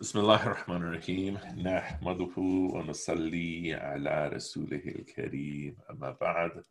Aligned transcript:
بسم 0.00 0.18
الله 0.18 0.46
الرحمن 0.46 0.76
الرحيم 0.76 1.38
نحمده 1.56 2.34
ونصلي 2.74 3.74
على 3.74 4.28
رسوله 4.28 4.82
الكريم 4.86 5.76
أما 5.90 6.10
بعد 6.20 6.64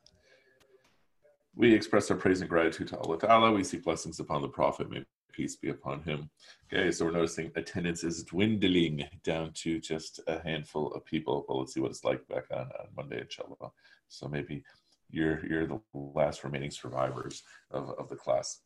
We 1.56 1.74
express 1.74 2.12
our 2.12 2.18
praise 2.18 2.42
and 2.42 2.50
gratitude 2.50 2.88
to 2.90 2.98
Allah 3.00 3.18
Ta'ala. 3.18 3.52
We 3.52 3.64
seek 3.64 3.84
blessings 3.84 4.20
upon 4.20 4.42
the 4.44 4.48
Prophet. 4.48 4.90
May 4.90 5.04
peace 5.34 5.56
be 5.56 5.70
upon 5.70 6.02
him. 6.04 6.30
Okay, 6.66 6.92
so 6.92 7.06
we're 7.06 7.12
noticing 7.12 7.52
attendance 7.56 8.04
is 8.04 8.24
dwindling 8.24 9.04
down 9.24 9.52
to 9.54 9.80
just 9.80 10.20
a 10.28 10.40
handful 10.40 10.94
of 10.94 11.06
people. 11.06 11.46
But 11.48 11.56
let's 11.56 11.74
see 11.74 11.80
what 11.80 11.92
it's 11.92 12.04
like 12.04 12.28
back 12.28 12.46
on, 12.52 12.70
on 12.80 12.88
Monday, 12.96 13.22
inshallah. 13.22 13.72
So 14.08 14.28
maybe 14.28 14.64
you're 15.10 15.46
you're 15.46 15.68
the 15.68 15.80
last 15.94 16.44
remaining 16.44 16.72
survivors 16.72 17.44
of, 17.72 17.90
of 18.00 18.10
the 18.10 18.16
class. 18.16 18.62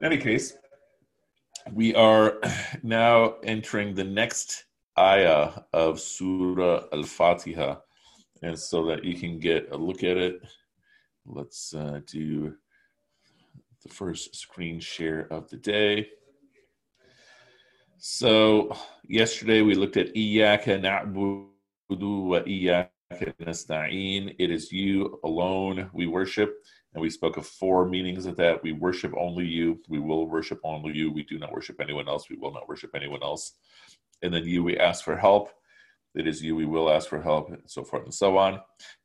In 0.00 0.06
any 0.06 0.18
case, 0.18 0.56
we 1.71 1.93
are 1.95 2.39
now 2.83 3.35
entering 3.43 3.93
the 3.93 4.03
next 4.03 4.65
ayah 4.97 5.51
of 5.73 5.99
Surah 5.99 6.83
Al 6.91 7.03
Fatiha. 7.03 7.77
And 8.41 8.57
so 8.57 8.85
that 8.87 9.03
you 9.03 9.15
can 9.19 9.39
get 9.39 9.69
a 9.71 9.77
look 9.77 10.03
at 10.03 10.17
it, 10.17 10.41
let's 11.25 11.73
uh, 11.73 11.99
do 12.05 12.55
the 13.83 13.89
first 13.89 14.35
screen 14.35 14.79
share 14.79 15.27
of 15.31 15.49
the 15.49 15.57
day. 15.57 16.09
So, 17.97 18.75
yesterday 19.03 19.61
we 19.61 19.75
looked 19.75 19.97
at 19.97 20.15
Iyaka 20.15 20.79
na'budu 20.79 22.27
wa 22.29 22.39
Iyaka 22.41 22.89
nasta'in. 23.41 24.35
It 24.39 24.51
is 24.51 24.71
you 24.71 25.19
alone 25.25 25.89
we 25.91 26.07
worship. 26.07 26.63
And 26.93 27.01
we 27.01 27.09
spoke 27.09 27.37
of 27.37 27.45
four 27.45 27.87
meanings 27.87 28.25
of 28.25 28.35
that. 28.37 28.63
We 28.63 28.71
worship 28.71 29.13
only 29.17 29.45
you. 29.45 29.79
We 29.87 29.99
will 29.99 30.27
worship 30.27 30.59
only 30.63 30.95
you. 30.95 31.11
We 31.11 31.23
do 31.23 31.37
not 31.37 31.51
worship 31.51 31.79
anyone 31.79 32.09
else. 32.09 32.29
We 32.29 32.37
will 32.37 32.53
not 32.53 32.67
worship 32.67 32.91
anyone 32.95 33.21
else. 33.21 33.53
And 34.23 34.33
then 34.33 34.45
you, 34.45 34.63
we 34.63 34.77
ask 34.77 35.03
for 35.03 35.15
help. 35.15 35.51
It 36.15 36.27
is 36.27 36.41
you, 36.41 36.55
we 36.55 36.65
will 36.65 36.89
ask 36.89 37.07
for 37.07 37.21
help, 37.21 37.49
and 37.49 37.61
so 37.67 37.83
forth 37.83 38.03
and 38.03 38.13
so 38.13 38.37
on. 38.37 38.59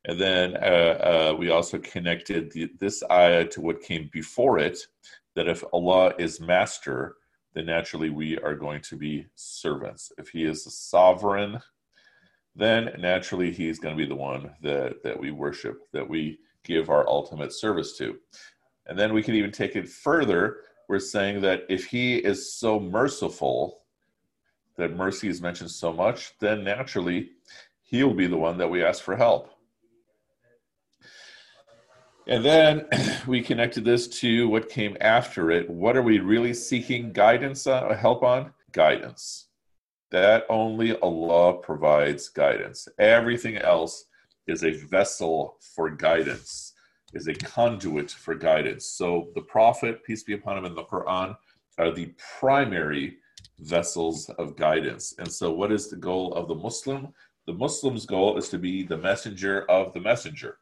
And 0.05 0.19
then 0.19 0.55
uh, 0.57 1.29
uh, 1.29 1.35
we 1.37 1.51
also 1.51 1.77
connected 1.77 2.51
the, 2.51 2.71
this 2.79 3.03
ayah 3.11 3.45
to 3.49 3.61
what 3.61 3.81
came 3.81 4.09
before 4.11 4.57
it 4.57 4.79
that 5.35 5.47
if 5.47 5.63
Allah 5.71 6.13
is 6.17 6.39
master, 6.39 7.17
then 7.53 7.67
naturally 7.67 8.09
we 8.09 8.37
are 8.39 8.55
going 8.55 8.81
to 8.81 8.97
be 8.97 9.27
servants. 9.35 10.11
If 10.17 10.29
He 10.29 10.45
is 10.45 10.63
the 10.63 10.71
sovereign, 10.71 11.59
then 12.55 12.91
naturally 12.97 13.51
He's 13.51 13.79
going 13.79 13.95
to 13.95 14.03
be 14.03 14.09
the 14.09 14.15
one 14.15 14.51
that, 14.61 15.03
that 15.03 15.19
we 15.19 15.31
worship, 15.31 15.81
that 15.93 16.09
we 16.09 16.39
give 16.65 16.89
our 16.89 17.07
ultimate 17.07 17.53
service 17.53 17.97
to. 17.97 18.17
And 18.87 18.97
then 18.97 19.13
we 19.13 19.23
can 19.23 19.35
even 19.35 19.51
take 19.51 19.75
it 19.75 19.87
further. 19.87 20.57
We're 20.89 20.99
saying 20.99 21.41
that 21.41 21.63
if 21.69 21.85
he 21.85 22.17
is 22.17 22.53
so 22.53 22.79
merciful, 22.79 23.83
that 24.77 24.95
mercy 24.95 25.27
is 25.27 25.41
mentioned 25.41 25.71
so 25.71 25.93
much, 25.93 26.33
then 26.39 26.63
naturally 26.63 27.31
he'll 27.83 28.13
be 28.13 28.27
the 28.27 28.37
one 28.37 28.57
that 28.57 28.69
we 28.69 28.83
ask 28.83 29.03
for 29.03 29.15
help. 29.15 29.51
And 32.27 32.43
then 32.43 32.87
we 33.27 33.41
connected 33.41 33.85
this 33.85 34.07
to 34.19 34.49
what 34.49 34.69
came 34.69 34.97
after 35.01 35.51
it. 35.51 35.69
What 35.69 35.95
are 35.95 36.01
we 36.01 36.19
really 36.19 36.53
seeking 36.53 37.11
guidance 37.13 37.67
on, 37.67 37.93
help 37.95 38.23
on? 38.23 38.51
Guidance. 38.71 39.47
That 40.11 40.45
only 40.49 40.97
Allah 40.99 41.57
provides 41.57 42.29
guidance. 42.29 42.87
Everything 42.99 43.57
else 43.57 44.05
is 44.47 44.63
a 44.63 44.71
vessel 44.71 45.57
for 45.59 45.89
guidance, 45.89 46.73
is 47.13 47.27
a 47.27 47.33
conduit 47.33 48.11
for 48.11 48.35
guidance. 48.35 48.85
So 48.85 49.29
the 49.35 49.41
Prophet, 49.41 50.03
peace 50.03 50.23
be 50.23 50.33
upon 50.33 50.57
him, 50.57 50.65
and 50.65 50.77
the 50.77 50.83
Quran 50.83 51.35
are 51.77 51.91
the 51.91 52.13
primary 52.39 53.17
vessels 53.59 54.29
of 54.37 54.55
guidance. 54.55 55.15
And 55.17 55.31
so, 55.31 55.51
what 55.51 55.71
is 55.71 55.89
the 55.89 55.95
goal 55.95 56.33
of 56.33 56.47
the 56.47 56.55
Muslim? 56.55 57.13
The 57.47 57.53
Muslim's 57.53 58.05
goal 58.05 58.37
is 58.37 58.49
to 58.49 58.57
be 58.57 58.83
the 58.83 58.97
messenger 58.97 59.69
of 59.69 59.93
the 59.93 59.99
messenger. 59.99 60.57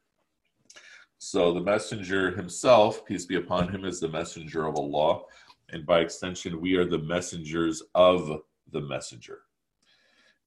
So, 1.17 1.53
the 1.53 1.61
messenger 1.61 2.31
himself, 2.31 3.05
peace 3.05 3.25
be 3.25 3.35
upon 3.35 3.69
him, 3.69 3.85
is 3.85 3.99
the 3.99 4.09
messenger 4.09 4.67
of 4.67 4.75
Allah. 4.75 5.21
And 5.69 5.85
by 5.85 6.01
extension, 6.01 6.61
we 6.61 6.75
are 6.75 6.85
the 6.85 6.99
messengers 6.99 7.81
of 7.95 8.41
the 8.71 8.81
messenger. 8.81 9.39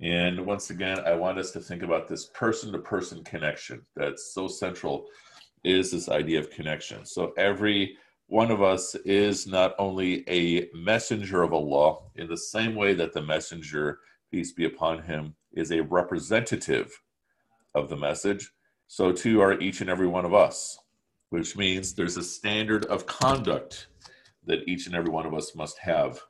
And 0.01 0.45
once 0.45 0.71
again, 0.71 1.01
I 1.07 1.15
want 1.15 1.39
us 1.39 1.53
to 1.53 1.61
think 1.61 1.83
about 1.83 2.07
this 2.07 2.27
person 2.27 2.71
to 2.73 2.79
person 2.79 3.25
connection 3.25 3.83
that's 3.95 4.35
so 4.35 4.47
central 4.47 5.07
is 5.65 5.91
this 5.91 6.09
idea 6.09 6.39
of 6.39 6.51
connection. 6.51 7.07
So 7.07 7.33
every 7.39 7.97
one 8.27 8.51
of 8.51 8.63
us 8.63 8.95
is 9.05 9.47
not 9.47 9.75
only 9.79 10.29
a 10.29 10.69
messenger 10.75 11.43
of 11.43 11.53
Allah 11.53 11.99
in 12.17 12.29
the 12.29 12.37
same 12.37 12.75
way 12.75 12.93
that 12.95 13.13
the 13.13 13.23
messenger, 13.23 14.01
peace 14.31 14.53
be 14.53 14.67
upon 14.67 15.03
him, 15.03 15.35
is 15.53 15.71
a 15.71 15.83
representative 15.83 17.03
of 17.75 17.89
the 17.89 17.97
message, 17.97 18.51
so 18.89 19.13
too 19.13 19.41
are 19.41 19.59
each 19.61 19.81
and 19.81 19.91
every 19.91 20.07
one 20.07 20.25
of 20.25 20.35
us, 20.35 20.79
which 21.31 21.57
means 21.57 21.95
there's 21.95 22.17
a 22.17 22.23
standard 22.23 22.85
of 22.87 23.07
conduct 23.07 23.87
that 24.45 24.69
each 24.69 24.87
and 24.87 24.95
every 24.95 25.11
one 25.11 25.27
of 25.27 25.35
us 25.35 25.55
must 25.55 25.79
have 25.79 26.21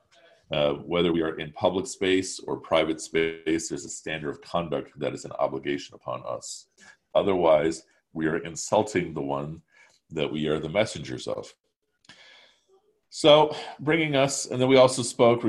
uh, 0.51 0.73
whether 0.73 1.11
we 1.11 1.21
are 1.21 1.39
in 1.39 1.51
public 1.51 1.87
space 1.87 2.39
or 2.39 2.57
private 2.57 3.01
space, 3.01 3.69
there's 3.69 3.85
a 3.85 3.89
standard 3.89 4.29
of 4.29 4.41
conduct 4.41 4.97
that 4.99 5.13
is 5.13 5.25
an 5.25 5.31
obligation 5.39 5.93
upon 5.95 6.23
us. 6.25 6.67
Otherwise, 7.15 7.83
we 8.13 8.27
are 8.27 8.37
insulting 8.37 9.13
the 9.13 9.21
one 9.21 9.61
that 10.11 10.31
we 10.31 10.47
are 10.47 10.59
the 10.59 10.69
messengers 10.69 11.27
of. 11.27 11.53
So, 13.09 13.55
bringing 13.79 14.15
us, 14.15 14.45
and 14.45 14.61
then 14.61 14.69
we 14.69 14.77
also 14.77 15.01
spoke 15.01 15.43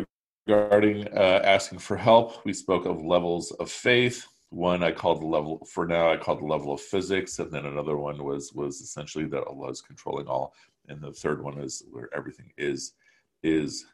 regarding 0.49 1.07
uh, 1.09 1.43
asking 1.45 1.79
for 1.79 1.97
help. 1.97 2.45
We 2.45 2.53
spoke 2.53 2.87
of 2.87 3.05
levels 3.05 3.53
of 3.53 3.71
faith. 3.71 4.27
One 4.51 4.83
I 4.83 4.93
called 4.93 5.21
the 5.21 5.27
level 5.27 5.65
for 5.71 5.87
now. 5.87 6.11
I 6.11 6.17
called 6.17 6.41
the 6.41 6.47
level 6.47 6.73
of 6.73 6.81
physics, 6.81 7.39
and 7.39 7.53
then 7.53 7.67
another 7.67 7.99
one 7.99 8.25
was 8.25 8.53
was 8.55 8.81
essentially 8.81 9.27
that 9.27 9.45
Allah 9.45 9.71
is 9.71 9.83
controlling 9.83 10.27
all, 10.27 10.55
and 10.89 11.01
the 11.01 11.13
third 11.13 11.43
one 11.43 11.59
is 11.59 11.83
where 11.91 12.09
everything 12.15 12.51
is 12.57 12.95
is 13.43 13.85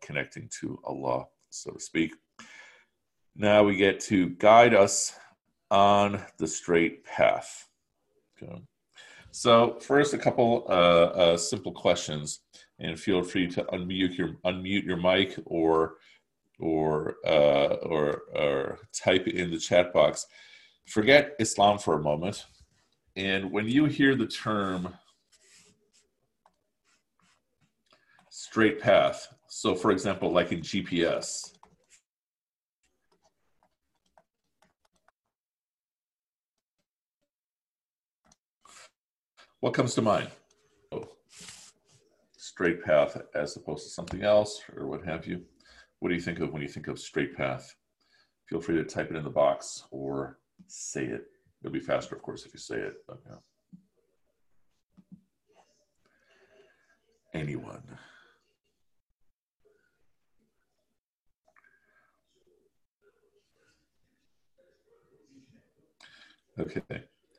connecting 0.00 0.48
to 0.60 0.78
Allah, 0.84 1.26
so 1.50 1.72
to 1.72 1.80
speak. 1.80 2.12
Now 3.34 3.64
we 3.64 3.76
get 3.76 4.00
to 4.00 4.30
guide 4.30 4.74
us 4.74 5.14
on 5.70 6.20
the 6.38 6.46
straight 6.46 7.04
path. 7.04 7.66
Okay. 8.40 8.62
So 9.30 9.78
first, 9.80 10.12
a 10.12 10.18
couple 10.18 10.66
uh, 10.68 10.72
uh, 10.72 11.36
simple 11.38 11.72
questions, 11.72 12.40
and 12.78 13.00
feel 13.00 13.22
free 13.22 13.46
to 13.48 13.64
unmute 13.64 14.18
your 14.18 14.36
unmute 14.44 14.84
your 14.84 14.98
mic 14.98 15.38
or 15.46 15.94
or 16.58 17.16
uh, 17.26 17.76
or 17.82 18.22
or 18.34 18.78
type 18.92 19.26
in 19.26 19.50
the 19.50 19.58
chat 19.58 19.94
box. 19.94 20.26
Forget 20.86 21.32
Islam 21.40 21.78
for 21.78 21.94
a 21.94 22.02
moment, 22.02 22.44
and 23.16 23.50
when 23.50 23.66
you 23.66 23.86
hear 23.86 24.14
the 24.14 24.26
term 24.26 24.92
straight 28.52 28.78
path. 28.78 29.28
So, 29.48 29.74
for 29.74 29.90
example, 29.90 30.30
like 30.30 30.52
in 30.52 30.60
GPS, 30.60 31.54
what 39.60 39.72
comes 39.72 39.94
to 39.94 40.02
mind? 40.02 40.28
Oh, 40.92 41.08
straight 42.36 42.84
path 42.84 43.16
as 43.34 43.56
opposed 43.56 43.84
to 43.84 43.90
something 43.90 44.22
else 44.22 44.60
or 44.76 44.86
what 44.86 45.02
have 45.06 45.26
you. 45.26 45.40
What 46.00 46.10
do 46.10 46.14
you 46.14 46.20
think 46.20 46.40
of 46.40 46.52
when 46.52 46.60
you 46.60 46.68
think 46.68 46.88
of 46.88 46.98
straight 46.98 47.34
path? 47.34 47.74
Feel 48.50 48.60
free 48.60 48.76
to 48.76 48.84
type 48.84 49.10
it 49.10 49.16
in 49.16 49.24
the 49.24 49.30
box 49.30 49.84
or 49.90 50.40
say 50.66 51.06
it. 51.06 51.24
It'll 51.62 51.72
be 51.72 51.80
faster, 51.80 52.14
of 52.14 52.20
course, 52.20 52.44
if 52.44 52.52
you 52.52 52.60
say 52.60 52.76
it. 52.76 52.96
But, 53.08 53.20
yeah. 53.26 53.36
Anyone? 57.32 57.98
Okay. 66.58 66.82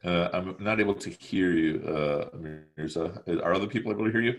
Uh, 0.03 0.29
I'm 0.33 0.55
not 0.59 0.79
able 0.79 0.95
to 0.95 1.09
hear 1.09 1.51
you, 1.51 1.81
uh, 1.87 2.29
Mirza. 2.77 3.21
Are 3.43 3.53
other 3.53 3.67
people 3.67 3.91
able 3.91 4.05
to 4.05 4.11
hear 4.11 4.21
you? 4.21 4.35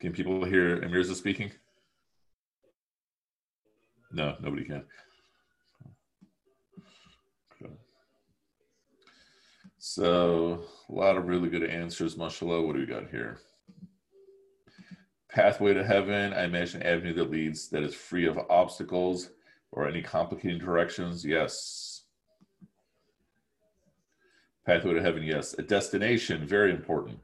Can 0.00 0.12
people 0.12 0.44
hear 0.44 0.80
Mirza 0.88 1.14
speaking? 1.14 1.52
No, 4.10 4.36
nobody 4.40 4.64
can. 4.64 4.84
So, 9.80 10.64
a 10.88 10.92
lot 10.92 11.16
of 11.16 11.26
really 11.26 11.48
good 11.48 11.62
answers, 11.62 12.16
mashallah. 12.16 12.66
What 12.66 12.74
do 12.74 12.80
we 12.80 12.86
got 12.86 13.10
here? 13.10 13.38
Pathway 15.30 15.74
to 15.74 15.84
heaven, 15.84 16.32
I 16.32 16.44
imagine 16.44 16.82
avenue 16.82 17.14
that 17.14 17.30
leads 17.30 17.68
that 17.68 17.82
is 17.82 17.94
free 17.94 18.26
of 18.26 18.38
obstacles 18.50 19.30
or 19.78 19.86
any 19.86 20.02
complicating 20.02 20.58
directions? 20.58 21.24
Yes. 21.24 22.02
Pathway 24.66 24.94
to 24.94 25.00
heaven, 25.00 25.22
yes. 25.22 25.54
A 25.56 25.62
destination, 25.62 26.44
very 26.46 26.72
important. 26.72 27.20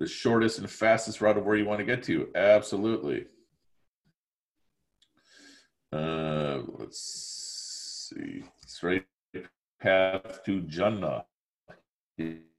the 0.00 0.06
shortest 0.06 0.58
and 0.58 0.70
fastest 0.70 1.20
route 1.20 1.36
of 1.36 1.44
where 1.44 1.56
you 1.56 1.64
want 1.64 1.80
to 1.80 1.84
get 1.84 2.02
to. 2.04 2.28
Absolutely. 2.34 3.26
Uh, 5.92 6.60
let's 6.78 8.10
see. 8.14 8.44
Straight 8.66 9.04
path 9.80 10.44
to 10.44 10.60
Jannah. 10.62 11.24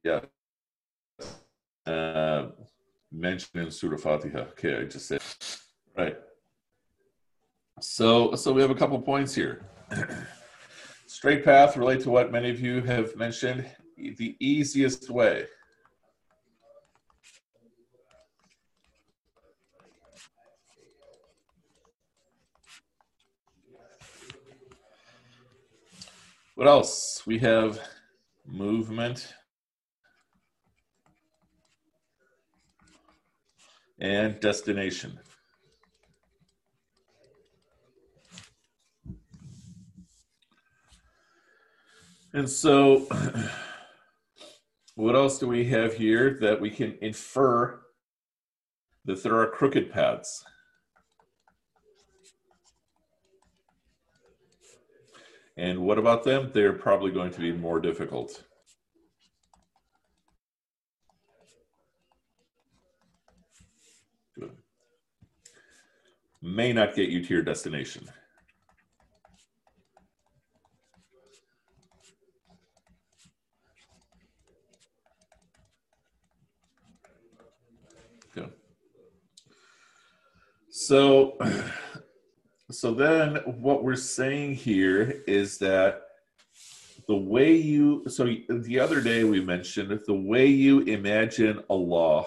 Yeah. 0.03 0.21
Uh, 1.85 2.49
mentioned 3.11 3.63
in 3.63 3.71
Surah 3.71 3.97
Fatiha. 3.97 4.39
Okay, 4.51 4.77
I 4.77 4.83
just 4.83 5.07
said. 5.07 5.21
Right. 5.97 6.17
So, 7.81 8.35
so 8.35 8.51
we 8.51 8.61
have 8.61 8.71
a 8.71 8.75
couple 8.75 8.99
points 9.01 9.33
here. 9.33 9.65
Straight 11.07 11.43
path 11.43 11.77
relate 11.77 12.01
to 12.01 12.09
what 12.09 12.31
many 12.31 12.49
of 12.49 12.59
you 12.59 12.81
have 12.81 13.15
mentioned. 13.15 13.65
The 13.97 14.35
easiest 14.39 15.09
way. 15.09 15.45
What 26.55 26.67
else? 26.67 27.23
We 27.25 27.39
have 27.39 27.79
movement 28.45 29.33
and 33.99 34.39
destination. 34.39 35.19
And 42.33 42.49
so, 42.49 43.07
what 44.95 45.15
else 45.15 45.39
do 45.39 45.47
we 45.47 45.65
have 45.65 45.93
here 45.93 46.37
that 46.41 46.61
we 46.61 46.69
can 46.69 46.97
infer 47.01 47.81
that 49.05 49.23
there 49.23 49.39
are 49.39 49.47
crooked 49.47 49.91
paths? 49.91 50.43
And 55.59 55.79
what 55.79 55.97
about 55.97 56.23
them? 56.23 56.51
They're 56.53 56.71
probably 56.71 57.11
going 57.11 57.31
to 57.31 57.39
be 57.41 57.51
more 57.51 57.81
difficult. 57.81 58.45
Good. 64.39 64.51
May 66.41 66.71
not 66.71 66.95
get 66.95 67.09
you 67.09 67.25
to 67.25 67.33
your 67.33 67.43
destination. 67.43 68.07
Good. 78.33 78.53
So 80.89 81.37
so 82.71 82.95
then 82.95 83.35
what 83.45 83.83
we're 83.83 83.95
saying 83.95 84.55
here 84.55 85.21
is 85.27 85.59
that 85.59 86.01
the 87.07 87.15
way 87.15 87.55
you 87.55 88.05
so 88.07 88.23
the 88.49 88.79
other 88.79 88.99
day 88.99 89.23
we 89.23 89.39
mentioned 89.39 89.89
that 89.91 90.07
the 90.07 90.15
way 90.15 90.47
you 90.47 90.79
imagine 90.81 91.61
Allah 91.69 92.25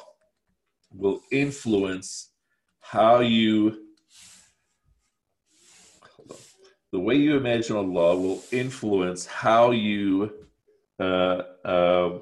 will 0.95 1.23
influence 1.33 2.31
how 2.79 3.19
you 3.19 3.89
the 6.93 7.01
way 7.01 7.17
you 7.17 7.37
imagine 7.37 7.75
Allah 7.75 8.17
will 8.17 8.45
influence 8.53 9.27
how 9.27 9.73
you 9.73 10.33
uh, 11.01 11.43
uh, 11.65 12.19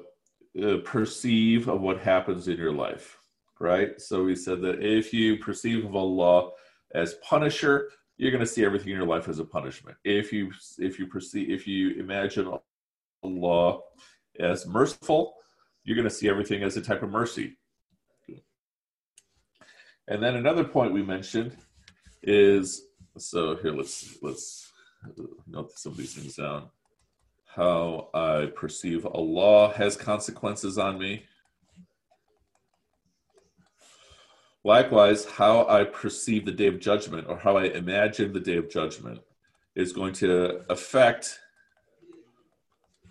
uh, 0.59 0.77
perceive 0.83 1.67
of 1.67 1.81
what 1.81 1.99
happens 1.99 2.47
in 2.47 2.57
your 2.57 2.73
life 2.73 3.20
right 3.61 4.01
so 4.01 4.23
we 4.23 4.35
said 4.35 4.61
that 4.61 4.81
if 4.83 5.13
you 5.13 5.37
perceive 5.37 5.85
of 5.85 5.95
Allah 5.95 6.51
as 6.93 7.15
punisher 7.15 7.89
you're 8.21 8.29
going 8.29 8.45
to 8.45 8.47
see 8.47 8.63
everything 8.63 8.89
in 8.89 8.97
your 8.97 9.07
life 9.07 9.27
as 9.27 9.39
a 9.39 9.43
punishment. 9.43 9.97
If 10.03 10.31
you 10.31 10.51
if 10.77 10.99
you 10.99 11.07
perceive 11.07 11.49
if 11.49 11.65
you 11.65 11.99
imagine 11.99 12.53
Allah 13.23 13.79
as 14.39 14.67
merciful, 14.67 15.33
you're 15.83 15.95
going 15.95 16.07
to 16.07 16.13
see 16.13 16.29
everything 16.29 16.61
as 16.61 16.77
a 16.77 16.81
type 16.81 17.01
of 17.01 17.09
mercy. 17.09 17.57
And 20.07 20.21
then 20.21 20.35
another 20.35 20.63
point 20.63 20.93
we 20.93 21.01
mentioned 21.01 21.57
is 22.21 22.83
so 23.17 23.55
here 23.55 23.71
let's 23.71 24.15
let's 24.21 24.71
note 25.47 25.71
some 25.79 25.93
of 25.93 25.97
these 25.97 26.13
things 26.13 26.35
down. 26.35 26.69
How 27.47 28.09
I 28.13 28.51
perceive 28.55 29.03
Allah 29.03 29.73
has 29.73 29.97
consequences 29.97 30.77
on 30.77 30.99
me. 30.99 31.25
Likewise, 34.63 35.25
how 35.25 35.67
I 35.67 35.85
perceive 35.85 36.45
the 36.45 36.51
day 36.51 36.67
of 36.67 36.79
judgment 36.79 37.27
or 37.27 37.37
how 37.37 37.57
I 37.57 37.65
imagine 37.65 38.31
the 38.31 38.39
day 38.39 38.57
of 38.57 38.69
judgment 38.69 39.19
is 39.75 39.91
going 39.91 40.13
to 40.13 40.61
affect 40.69 41.39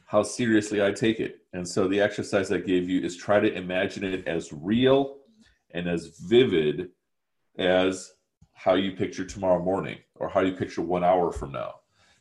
how 0.07 0.23
seriously 0.23 0.85
I 0.85 0.93
take 0.93 1.19
it. 1.19 1.41
And 1.53 1.67
so 1.67 1.89
the 1.89 2.01
exercise 2.01 2.53
I 2.53 2.59
gave 2.59 2.89
you 2.89 3.01
is 3.01 3.17
try 3.17 3.41
to 3.41 3.53
imagine 3.53 4.05
it 4.05 4.27
as 4.29 4.53
real 4.53 5.19
and 5.73 5.89
as 5.89 6.19
vivid 6.25 6.91
as 7.59 8.13
how 8.53 8.75
you 8.75 8.93
picture 8.93 9.25
tomorrow 9.25 9.63
morning 9.63 9.99
or 10.17 10.29
how 10.29 10.41
you 10.41 10.53
picture 10.53 10.83
one 10.83 11.03
hour 11.03 11.33
from 11.33 11.53
now. 11.53 11.75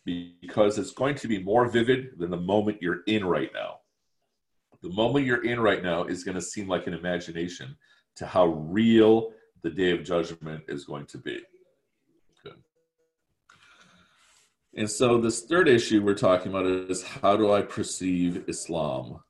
Because 0.06 0.80
it's 0.80 0.92
going 0.92 1.16
to 1.16 1.28
be 1.28 1.44
more 1.44 1.68
vivid 1.68 2.18
than 2.18 2.32
the 2.32 2.38
moment 2.38 2.82
you're 2.82 3.04
in 3.06 3.26
right 3.26 3.52
now. 3.54 3.80
The 4.82 4.90
moment 4.90 5.26
you're 5.26 5.44
in 5.44 5.60
right 5.60 5.84
now 5.84 6.06
is 6.06 6.24
going 6.24 6.36
to 6.36 6.42
seem 6.42 6.68
like 6.68 6.88
an 6.88 6.94
imagination 6.94 7.76
to 8.20 8.26
how 8.26 8.48
real 8.48 9.32
the 9.64 9.70
day 9.70 9.92
of 9.92 10.04
judgment 10.04 10.64
is 10.68 10.84
going 10.84 11.06
to 11.06 11.18
be. 11.18 11.40
Good. 12.44 12.56
And 14.76 14.90
so, 14.90 15.20
this 15.20 15.42
third 15.44 15.70
issue 15.70 16.04
we're 16.04 16.14
talking 16.14 16.52
about 16.52 16.66
is 16.66 17.02
how 17.02 17.38
do 17.38 17.52
I 17.54 17.62
perceive 17.62 18.44
Islam? 18.48 19.22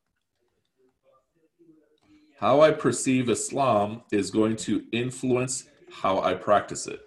How 2.39 2.62
I 2.62 2.71
perceive 2.71 3.30
Islam 3.30 4.01
is 4.12 4.31
going 4.31 4.56
to 4.57 4.83
influence 4.91 5.65
how 5.91 6.21
I 6.21 6.33
practice 6.33 6.88
it. 6.88 7.01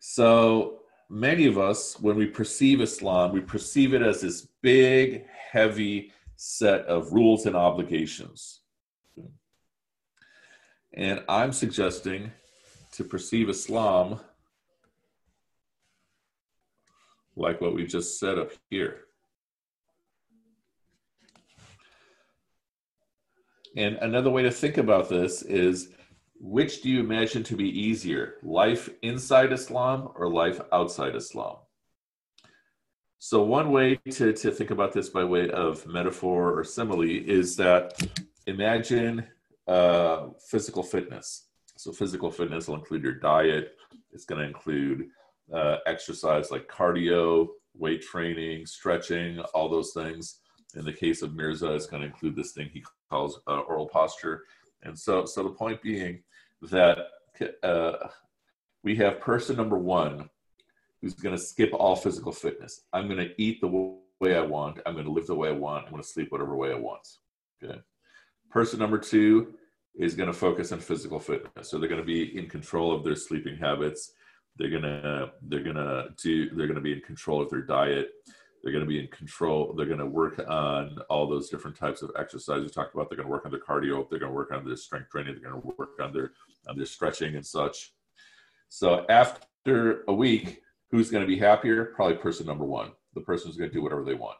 So, 0.00 0.80
many 1.08 1.46
of 1.46 1.56
us, 1.56 1.98
when 1.98 2.16
we 2.16 2.26
perceive 2.26 2.82
Islam, 2.82 3.32
we 3.32 3.40
perceive 3.40 3.94
it 3.94 4.02
as 4.02 4.20
this 4.20 4.48
big, 4.60 5.24
heavy 5.28 6.12
set 6.36 6.84
of 6.86 7.12
rules 7.12 7.46
and 7.46 7.56
obligations. 7.56 8.61
And 10.94 11.22
I'm 11.28 11.52
suggesting 11.52 12.32
to 12.92 13.04
perceive 13.04 13.48
Islam 13.48 14.20
like 17.34 17.60
what 17.60 17.74
we 17.74 17.86
just 17.86 18.20
said 18.20 18.38
up 18.38 18.50
here. 18.68 19.04
And 23.76 23.96
another 23.96 24.30
way 24.30 24.42
to 24.42 24.50
think 24.50 24.76
about 24.76 25.08
this 25.08 25.42
is 25.42 25.94
which 26.38 26.82
do 26.82 26.90
you 26.90 27.00
imagine 27.00 27.42
to 27.44 27.56
be 27.56 27.68
easier, 27.68 28.34
life 28.42 28.90
inside 29.02 29.52
Islam 29.52 30.10
or 30.14 30.28
life 30.28 30.60
outside 30.72 31.14
Islam? 31.14 31.56
So, 33.18 33.44
one 33.44 33.70
way 33.70 33.94
to, 34.10 34.32
to 34.32 34.50
think 34.50 34.72
about 34.72 34.92
this 34.92 35.08
by 35.08 35.24
way 35.24 35.48
of 35.50 35.86
metaphor 35.86 36.58
or 36.58 36.64
simile 36.64 37.02
is 37.02 37.56
that 37.56 38.02
imagine 38.46 39.24
uh, 39.66 40.28
physical 40.50 40.82
fitness. 40.82 41.46
So, 41.76 41.92
physical 41.92 42.30
fitness 42.30 42.68
will 42.68 42.76
include 42.76 43.02
your 43.02 43.14
diet, 43.14 43.76
it's 44.12 44.24
going 44.24 44.40
to 44.40 44.46
include 44.46 45.08
uh, 45.52 45.78
exercise 45.86 46.50
like 46.50 46.68
cardio, 46.68 47.48
weight 47.74 48.02
training, 48.02 48.66
stretching, 48.66 49.40
all 49.54 49.68
those 49.68 49.92
things. 49.92 50.38
In 50.74 50.84
the 50.84 50.92
case 50.92 51.22
of 51.22 51.34
Mirza, 51.34 51.74
it's 51.74 51.86
going 51.86 52.02
to 52.02 52.08
include 52.08 52.36
this 52.36 52.52
thing 52.52 52.70
he 52.72 52.84
calls 53.10 53.40
uh, 53.46 53.60
oral 53.60 53.88
posture. 53.88 54.44
And 54.82 54.98
so, 54.98 55.26
so 55.26 55.42
the 55.42 55.50
point 55.50 55.82
being 55.82 56.22
that 56.62 56.98
uh, 57.62 57.92
we 58.82 58.96
have 58.96 59.20
person 59.20 59.56
number 59.56 59.78
one 59.78 60.28
who's 61.00 61.14
going 61.14 61.36
to 61.36 61.42
skip 61.42 61.70
all 61.74 61.96
physical 61.96 62.32
fitness. 62.32 62.82
I'm 62.92 63.08
going 63.08 63.18
to 63.18 63.34
eat 63.42 63.60
the 63.60 63.68
way 63.68 64.36
I 64.36 64.40
want. 64.40 64.80
I'm 64.86 64.94
going 64.94 65.06
to 65.06 65.12
live 65.12 65.26
the 65.26 65.34
way 65.34 65.48
I 65.48 65.52
want. 65.52 65.86
I'm 65.86 65.90
going 65.90 66.02
to 66.02 66.08
sleep 66.08 66.30
whatever 66.30 66.56
way 66.56 66.70
I 66.70 66.76
want. 66.76 67.06
Okay. 67.62 67.80
Person 68.52 68.78
number 68.78 68.98
two 68.98 69.54
is 69.94 70.14
going 70.14 70.26
to 70.26 70.34
focus 70.34 70.72
on 70.72 70.78
physical 70.78 71.18
fitness. 71.18 71.70
So 71.70 71.78
they're 71.78 71.88
going 71.88 72.00
to 72.02 72.06
be 72.06 72.38
in 72.38 72.48
control 72.48 72.94
of 72.94 73.02
their 73.02 73.16
sleeping 73.16 73.56
habits. 73.56 74.12
They're 74.58 74.70
going 74.70 74.82
to 74.82 75.32
they're 75.48 75.62
going 75.62 75.76
to 75.76 76.08
do 76.22 76.50
they're 76.50 76.66
going 76.66 76.74
to 76.74 76.82
be 76.82 76.92
in 76.92 77.00
control 77.00 77.40
of 77.40 77.48
their 77.48 77.62
diet. 77.62 78.10
They're 78.62 78.72
going 78.72 78.84
to 78.84 78.88
be 78.88 79.00
in 79.00 79.08
control. 79.08 79.72
They're 79.74 79.86
going 79.86 79.98
to 79.98 80.06
work 80.06 80.38
on 80.48 80.98
all 81.08 81.26
those 81.26 81.48
different 81.48 81.76
types 81.76 82.02
of 82.02 82.10
exercise 82.18 82.62
we 82.62 82.68
talked 82.68 82.94
about. 82.94 83.08
They're 83.08 83.16
going 83.16 83.26
to 83.26 83.32
work 83.32 83.46
on 83.46 83.50
their 83.50 83.60
cardio. 83.60 84.08
They're 84.08 84.20
going 84.20 84.30
to 84.30 84.36
work 84.36 84.52
on 84.52 84.64
their 84.66 84.76
strength 84.76 85.10
training. 85.10 85.34
They're 85.34 85.50
going 85.50 85.60
to 85.60 85.74
work 85.78 85.98
on 86.00 86.12
their 86.12 86.32
on 86.68 86.76
their 86.76 86.86
stretching 86.86 87.34
and 87.36 87.44
such. 87.44 87.94
So 88.68 89.06
after 89.08 90.04
a 90.08 90.12
week, 90.12 90.60
who's 90.90 91.10
going 91.10 91.22
to 91.22 91.26
be 91.26 91.38
happier? 91.38 91.86
Probably 91.96 92.16
person 92.16 92.46
number 92.46 92.64
one. 92.64 92.92
The 93.14 93.22
person 93.22 93.48
who's 93.48 93.56
going 93.56 93.70
to 93.70 93.74
do 93.74 93.82
whatever 93.82 94.04
they 94.04 94.14
want. 94.14 94.36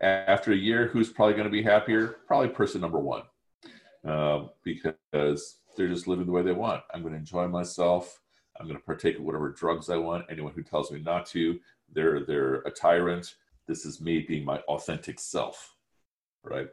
After 0.00 0.52
a 0.52 0.56
year, 0.56 0.88
who's 0.88 1.10
probably 1.10 1.34
going 1.34 1.44
to 1.44 1.50
be 1.50 1.62
happier? 1.62 2.16
Probably 2.26 2.48
person 2.48 2.80
number 2.80 2.98
one, 2.98 3.22
uh, 4.06 4.46
because 4.62 5.58
they're 5.76 5.88
just 5.88 6.08
living 6.08 6.26
the 6.26 6.32
way 6.32 6.42
they 6.42 6.52
want. 6.52 6.82
I'm 6.92 7.02
going 7.02 7.14
to 7.14 7.18
enjoy 7.18 7.46
myself. 7.48 8.20
I'm 8.58 8.66
going 8.66 8.78
to 8.78 8.84
partake 8.84 9.18
of 9.18 9.24
whatever 9.24 9.50
drugs 9.50 9.90
I 9.90 9.96
want. 9.96 10.26
Anyone 10.30 10.52
who 10.52 10.62
tells 10.62 10.90
me 10.90 11.00
not 11.00 11.26
to, 11.26 11.58
they're 11.92 12.24
they're 12.24 12.56
a 12.62 12.70
tyrant. 12.70 13.34
This 13.66 13.86
is 13.86 14.00
me 14.00 14.20
being 14.20 14.44
my 14.44 14.58
authentic 14.68 15.18
self, 15.18 15.74
right? 16.42 16.68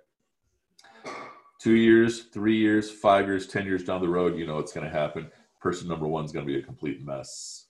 Two 1.59 1.75
years, 1.75 2.23
three 2.33 2.57
years, 2.57 2.91
five 2.91 3.27
years, 3.27 3.47
ten 3.47 3.65
years 3.65 3.83
down 3.83 4.01
the 4.01 4.09
road, 4.09 4.37
you 4.37 4.45
know 4.47 4.55
what's 4.55 4.73
going 4.73 4.85
to 4.85 4.91
happen. 4.91 5.31
Person 5.61 5.87
number 5.87 6.07
one 6.07 6.25
is 6.25 6.31
going 6.31 6.45
to 6.45 6.51
be 6.51 6.59
a 6.59 6.63
complete 6.63 7.05
mess, 7.05 7.67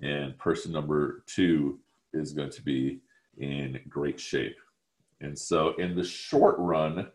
and 0.00 0.38
person 0.38 0.72
number 0.72 1.24
two 1.26 1.80
is 2.12 2.32
going 2.32 2.50
to 2.50 2.62
be 2.62 3.00
in 3.38 3.80
great 3.88 4.18
shape. 4.20 4.56
And 5.20 5.38
so, 5.38 5.74
in 5.76 5.94
the 5.94 6.04
short 6.04 6.56
run, 6.58 7.08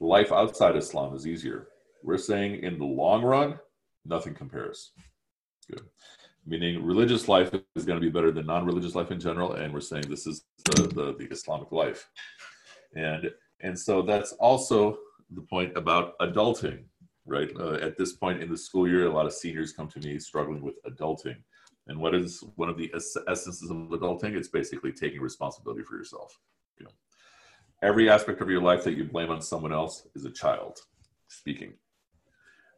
life 0.00 0.32
outside 0.32 0.76
Islam 0.76 1.14
is 1.14 1.26
easier. 1.26 1.68
We're 2.02 2.18
saying 2.18 2.62
in 2.62 2.78
the 2.78 2.84
long 2.84 3.22
run, 3.22 3.58
nothing 4.04 4.34
compares. 4.34 4.92
Good. 5.70 5.82
Meaning 6.46 6.84
religious 6.84 7.26
life 7.26 7.50
is 7.74 7.86
going 7.86 7.98
to 7.98 8.04
be 8.04 8.12
better 8.12 8.30
than 8.30 8.44
non-religious 8.46 8.94
life 8.94 9.10
in 9.10 9.18
general, 9.18 9.54
and 9.54 9.72
we're 9.72 9.80
saying 9.80 10.04
this 10.08 10.26
is 10.26 10.44
the, 10.66 10.82
the, 10.82 11.16
the 11.18 11.28
Islamic 11.30 11.72
life. 11.72 12.06
And 12.94 13.30
and 13.60 13.78
so 13.78 14.02
that's 14.02 14.32
also 14.32 14.98
the 15.30 15.40
point 15.40 15.76
about 15.76 16.18
adulting, 16.18 16.84
right? 17.26 17.50
Uh, 17.58 17.74
at 17.74 17.96
this 17.96 18.12
point 18.12 18.42
in 18.42 18.50
the 18.50 18.58
school 18.58 18.86
year, 18.86 19.06
a 19.06 19.12
lot 19.12 19.24
of 19.24 19.32
seniors 19.32 19.72
come 19.72 19.88
to 19.88 20.00
me 20.00 20.18
struggling 20.18 20.60
with 20.60 20.74
adulting. 20.84 21.36
And 21.86 21.98
what 21.98 22.14
is 22.14 22.42
one 22.56 22.68
of 22.68 22.78
the 22.78 22.92
essences 22.94 23.70
of 23.70 23.76
adulting? 23.76 24.34
It's 24.34 24.48
basically 24.48 24.92
taking 24.92 25.20
responsibility 25.20 25.82
for 25.82 25.96
yourself. 25.96 26.38
You 26.78 26.86
know, 26.86 26.92
every 27.82 28.08
aspect 28.08 28.40
of 28.40 28.48
your 28.48 28.62
life 28.62 28.84
that 28.84 28.96
you 28.96 29.04
blame 29.04 29.30
on 29.30 29.42
someone 29.42 29.72
else 29.72 30.08
is 30.14 30.24
a 30.24 30.30
child 30.30 30.78
speaking. 31.28 31.74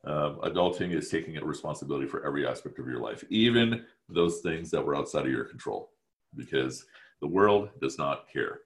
Um, 0.04 0.38
adulting 0.44 0.92
is 0.92 1.08
taking 1.08 1.36
a 1.36 1.44
responsibility 1.44 2.06
for 2.06 2.24
every 2.24 2.46
aspect 2.46 2.78
of 2.78 2.86
your 2.86 3.00
life, 3.00 3.24
even 3.28 3.84
those 4.08 4.40
things 4.40 4.70
that 4.70 4.84
were 4.84 4.94
outside 4.94 5.26
of 5.26 5.32
your 5.32 5.44
control, 5.44 5.90
because 6.36 6.84
the 7.20 7.26
world 7.26 7.70
does 7.80 7.98
not 7.98 8.26
care. 8.32 8.60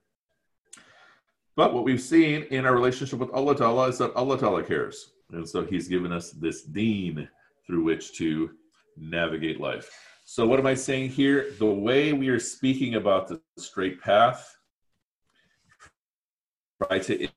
But 1.57 1.73
what 1.75 1.85
we've 1.85 2.01
seen 2.01 2.45
in 2.51 2.67
our 2.67 2.75
relationship 2.75 3.19
with 3.19 3.31
Allah 3.31 3.57
Ta'ala 3.57 3.89
is 3.89 3.99
that 3.99 4.15
Allah 4.15 4.39
Ta'ala 4.39 4.63
cares. 4.63 5.13
And 5.33 5.49
so 5.49 5.65
He's 5.65 5.89
given 5.89 6.13
us 6.13 6.31
this 6.33 6.63
deen 6.63 7.29
through 7.67 7.85
which 7.85 8.17
to 8.19 8.51
navigate 8.97 9.61
life. 9.61 9.91
So, 10.31 10.47
what 10.47 10.61
am 10.61 10.67
I 10.69 10.75
saying 10.75 11.11
here? 11.11 11.51
The 11.59 11.67
way 11.67 12.13
we 12.13 12.29
are 12.29 12.39
speaking 12.39 12.95
about 12.95 13.27
the 13.27 13.41
straight 13.59 14.01
path, 14.01 14.57
try 16.81 17.01
to 17.01 17.29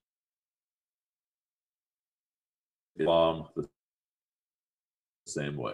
Islam 3.00 3.48
the 3.56 3.68
same 5.26 5.58
way. 5.58 5.74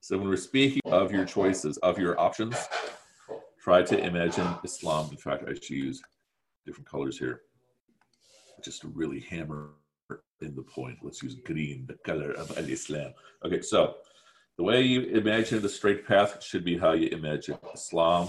So 0.00 0.18
when 0.18 0.28
we're 0.28 0.36
speaking 0.36 0.82
of 0.86 1.12
your 1.12 1.24
choices, 1.24 1.76
of 1.76 2.00
your 2.00 2.18
options, 2.18 2.56
try 3.62 3.82
to 3.82 3.96
imagine 3.96 4.48
Islam. 4.64 5.10
In 5.12 5.18
fact, 5.18 5.44
I 5.48 5.54
should 5.54 5.70
use 5.70 6.02
different 6.66 6.88
colors 6.88 7.16
here 7.16 7.42
just 8.60 8.80
to 8.80 8.88
really 8.88 9.20
hammer 9.20 9.74
in 10.40 10.56
the 10.56 10.62
point. 10.62 10.98
Let's 11.02 11.22
use 11.22 11.36
green, 11.36 11.86
the 11.86 11.94
color 12.04 12.32
of 12.32 12.58
Al-Islam. 12.58 13.14
Okay, 13.44 13.62
so 13.62 13.98
the 14.56 14.64
way 14.64 14.82
you 14.82 15.02
imagine 15.02 15.60
the 15.60 15.68
straight 15.68 16.06
path 16.06 16.42
should 16.42 16.64
be 16.64 16.78
how 16.78 16.92
you 16.92 17.08
imagine 17.08 17.58
Islam. 17.74 18.28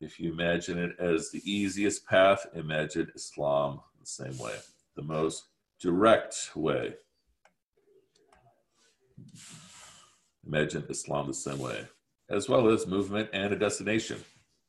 If 0.00 0.18
you 0.18 0.32
imagine 0.32 0.78
it 0.78 0.92
as 0.98 1.30
the 1.30 1.42
easiest 1.50 2.06
path, 2.06 2.46
imagine 2.54 3.12
Islam 3.14 3.80
the 4.00 4.06
same 4.06 4.38
way, 4.38 4.54
the 4.96 5.02
most 5.02 5.44
direct 5.80 6.50
way. 6.54 6.94
Imagine 10.46 10.84
Islam 10.88 11.26
the 11.26 11.34
same 11.34 11.58
way, 11.58 11.86
as 12.30 12.48
well 12.48 12.68
as 12.68 12.86
movement 12.86 13.28
and 13.34 13.52
a 13.52 13.58
destination, 13.58 14.24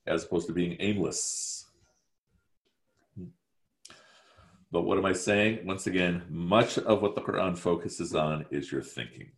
as 0.06 0.26
opposed 0.26 0.48
to 0.48 0.54
being 0.54 0.76
aimless. 0.80 1.68
But 4.72 4.82
what 4.82 4.98
am 4.98 5.06
I 5.06 5.14
saying? 5.14 5.66
Once 5.66 5.88
again, 5.88 6.24
much 6.30 6.78
of 6.78 7.02
what 7.02 7.16
the 7.16 7.22
Quran 7.22 7.58
focuses 7.58 8.14
on 8.14 8.46
is 8.52 8.72
your 8.72 8.84
thinking. 8.84 9.32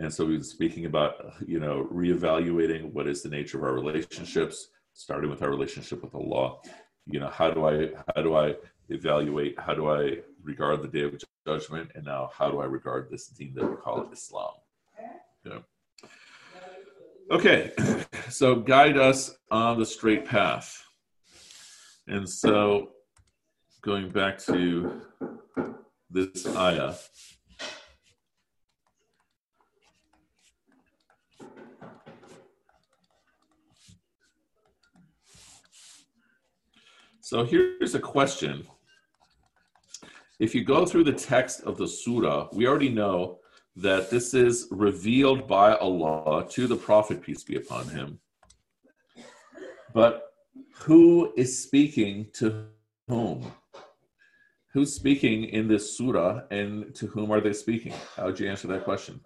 And 0.00 0.12
so 0.12 0.24
we've 0.24 0.38
been 0.38 0.44
speaking 0.44 0.86
about, 0.86 1.34
you 1.46 1.60
know, 1.60 1.86
reevaluating 1.92 2.90
what 2.94 3.06
is 3.06 3.20
the 3.20 3.28
nature 3.28 3.58
of 3.58 3.64
our 3.64 3.74
relationships, 3.74 4.68
starting 4.94 5.28
with 5.28 5.42
our 5.42 5.50
relationship 5.50 6.02
with 6.02 6.14
Allah. 6.14 6.56
You 7.04 7.20
know, 7.20 7.28
how 7.28 7.50
do 7.50 7.66
I 7.66 7.90
how 8.14 8.22
do 8.22 8.34
I 8.34 8.54
evaluate 8.88 9.60
how 9.60 9.74
do 9.74 9.90
I 9.90 10.20
regard 10.42 10.80
the 10.80 10.88
day 10.88 11.02
of 11.02 11.22
judgment, 11.46 11.90
and 11.94 12.06
now 12.06 12.30
how 12.32 12.50
do 12.50 12.60
I 12.60 12.64
regard 12.64 13.10
this 13.10 13.26
deen 13.28 13.52
that 13.56 13.68
we 13.68 13.76
call 13.76 14.08
Islam? 14.10 14.54
Yeah. 15.44 15.58
Okay, 17.30 17.72
so 18.30 18.56
guide 18.56 18.96
us 18.96 19.36
on 19.50 19.78
the 19.78 19.84
straight 19.84 20.24
path. 20.24 20.82
And 22.08 22.26
so 22.26 22.92
going 23.82 24.08
back 24.08 24.38
to 24.46 25.02
this 26.10 26.46
ayah. 26.56 26.94
So 37.30 37.44
here's 37.44 37.94
a 37.94 38.00
question 38.00 38.66
if 40.40 40.52
you 40.52 40.64
go 40.64 40.84
through 40.84 41.04
the 41.04 41.12
text 41.12 41.60
of 41.60 41.78
the 41.78 41.86
surah, 41.86 42.48
we 42.52 42.66
already 42.66 42.88
know 42.88 43.38
that 43.76 44.10
this 44.10 44.34
is 44.34 44.66
revealed 44.72 45.46
by 45.46 45.76
Allah 45.76 46.48
to 46.48 46.66
the 46.66 46.74
Prophet, 46.74 47.22
peace 47.22 47.44
be 47.44 47.54
upon 47.54 47.86
him. 47.86 48.18
But 49.94 50.24
who 50.74 51.32
is 51.36 51.62
speaking 51.62 52.26
to 52.32 52.66
whom? 53.06 53.52
Who's 54.72 54.92
speaking 54.92 55.44
in 55.44 55.68
this 55.68 55.96
surah 55.96 56.40
and 56.50 56.92
to 56.96 57.06
whom 57.06 57.30
are 57.30 57.40
they 57.40 57.52
speaking? 57.52 57.94
How 58.16 58.24
would 58.24 58.40
you 58.40 58.50
answer 58.50 58.66
that 58.66 58.82
question? 58.82 59.20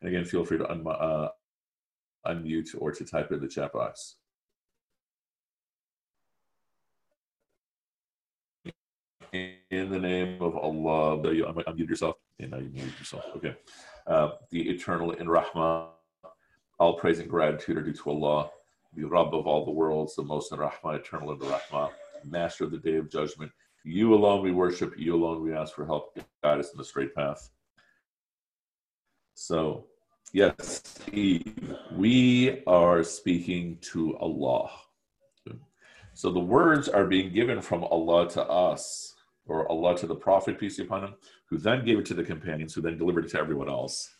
And 0.00 0.08
again, 0.08 0.24
feel 0.24 0.46
free 0.46 0.56
to 0.56 0.70
un- 0.70 0.86
uh, 0.86 1.28
unmute 2.26 2.74
or 2.78 2.90
to 2.90 3.04
type 3.04 3.32
in 3.32 3.40
the 3.40 3.48
chat 3.48 3.74
box. 3.74 4.16
In 9.76 9.90
the 9.90 9.98
name 9.98 10.40
of 10.40 10.56
Allah. 10.56 11.16
You 11.32 11.44
unmute 11.44 11.88
yourself. 11.88 12.16
And 12.38 12.50
now 12.50 12.58
you 12.58 12.70
mute 12.70 12.98
yourself. 12.98 13.24
Okay. 13.36 13.54
Uh, 14.06 14.30
the 14.50 14.70
eternal 14.70 15.12
in 15.12 15.26
Rahmah. 15.26 15.88
All 16.78 16.94
praise 16.94 17.20
and 17.20 17.28
gratitude 17.28 17.76
are 17.76 17.82
due 17.82 17.92
to 17.92 18.10
Allah, 18.10 18.50
the 18.94 19.04
Rabb 19.04 19.32
of 19.32 19.46
all 19.46 19.64
the 19.64 19.70
worlds, 19.70 20.16
the 20.16 20.22
most 20.22 20.50
in 20.52 20.58
Rahmah, 20.58 20.96
eternal 20.96 21.32
in 21.32 21.38
the 21.38 21.46
Rahmah, 21.46 21.90
master 22.24 22.64
of 22.64 22.72
the 22.72 22.78
day 22.78 22.96
of 22.96 23.10
judgment. 23.10 23.52
You 23.84 24.14
alone 24.14 24.42
we 24.42 24.50
worship. 24.50 24.94
You 24.98 25.14
alone 25.14 25.42
we 25.42 25.54
ask 25.54 25.74
for 25.74 25.86
help. 25.86 26.18
Guide 26.42 26.58
us 26.58 26.72
in 26.72 26.78
the 26.78 26.84
straight 26.84 27.14
path. 27.14 27.48
So, 29.34 29.86
yes, 30.32 30.82
we 31.92 32.62
are 32.66 33.04
speaking 33.04 33.78
to 33.92 34.16
Allah. 34.18 34.70
So 36.14 36.30
the 36.30 36.40
words 36.40 36.88
are 36.88 37.06
being 37.06 37.32
given 37.32 37.60
from 37.60 37.82
Allah 37.84 38.28
to 38.30 38.42
us 38.44 39.13
or 39.46 39.68
Allah 39.70 39.96
to 39.98 40.06
the 40.06 40.14
Prophet, 40.14 40.58
peace 40.58 40.78
be 40.78 40.84
upon 40.84 41.04
him, 41.04 41.14
who 41.46 41.58
then 41.58 41.84
gave 41.84 41.98
it 41.98 42.06
to 42.06 42.14
the 42.14 42.24
companions, 42.24 42.74
who 42.74 42.80
then 42.80 42.98
delivered 42.98 43.26
it 43.26 43.30
to 43.32 43.38
everyone 43.38 43.68
else. 43.68 44.14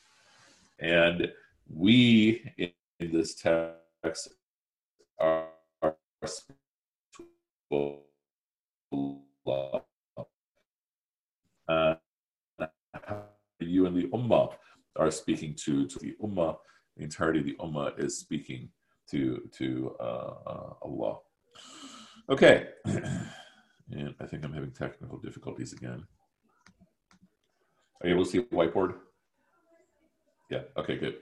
And 0.78 1.32
we 1.68 2.42
in, 2.58 2.70
this 3.12 3.34
text 3.34 4.28
are, 5.18 5.48
are 5.82 5.96
uh, 11.68 11.94
you 13.60 13.86
and 13.86 13.96
the 13.96 14.08
Ummah 14.12 14.54
are 14.96 15.10
speaking 15.10 15.54
to, 15.64 15.86
to 15.86 15.98
the 15.98 16.14
Ummah, 16.22 16.56
the 16.96 17.04
entirety 17.04 17.40
of 17.40 17.46
the 17.46 17.56
Ummah 17.60 17.98
is 18.02 18.18
speaking 18.18 18.68
to, 19.10 19.48
to 19.52 19.96
uh, 20.00 20.34
uh, 20.46 20.74
Allah. 20.82 21.18
Okay. 22.28 22.68
And 23.90 24.14
I 24.20 24.26
think 24.26 24.44
I'm 24.44 24.52
having 24.52 24.72
technical 24.72 25.18
difficulties 25.18 25.72
again. 25.72 26.06
Are 28.00 28.08
you 28.08 28.14
able 28.14 28.24
to 28.24 28.30
see 28.30 28.38
the 28.38 28.44
whiteboard? 28.44 28.94
Yeah, 30.50 30.62
okay, 30.76 30.96
good. 30.96 31.16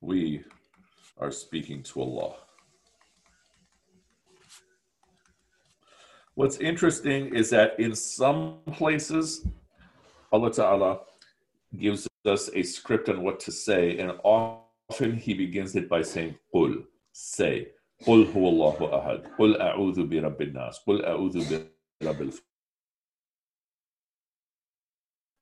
We 0.00 0.44
are 1.18 1.30
speaking 1.30 1.82
to 1.84 2.00
Allah. 2.00 2.36
What's 6.34 6.58
interesting 6.58 7.34
is 7.34 7.50
that 7.50 7.78
in 7.80 7.96
some 7.96 8.58
places, 8.72 9.44
Allah 10.30 10.52
Ta'ala 10.52 11.00
gives 11.76 12.06
us 12.24 12.48
a 12.54 12.62
script 12.62 13.08
on 13.08 13.22
what 13.22 13.40
to 13.40 13.50
say, 13.50 13.98
and 13.98 14.12
often 14.22 14.67
Often 14.90 15.16
he 15.16 15.34
begins 15.34 15.76
it 15.76 15.88
by 15.88 16.02
saying, 16.02 16.36
Qul, 16.54 16.84
say, 17.12 17.68
Qul 18.04 18.34
Allahu 18.34 18.86
ahad, 18.86 19.26
Qul 19.38 19.60
a'udhu 19.60 20.08
bi 20.08 20.16
rabbil 20.16 20.52
nas, 20.54 20.80
Qul 20.86 21.04
a'udhu 21.04 21.48
bi 21.50 22.06
rabbil 22.06 22.38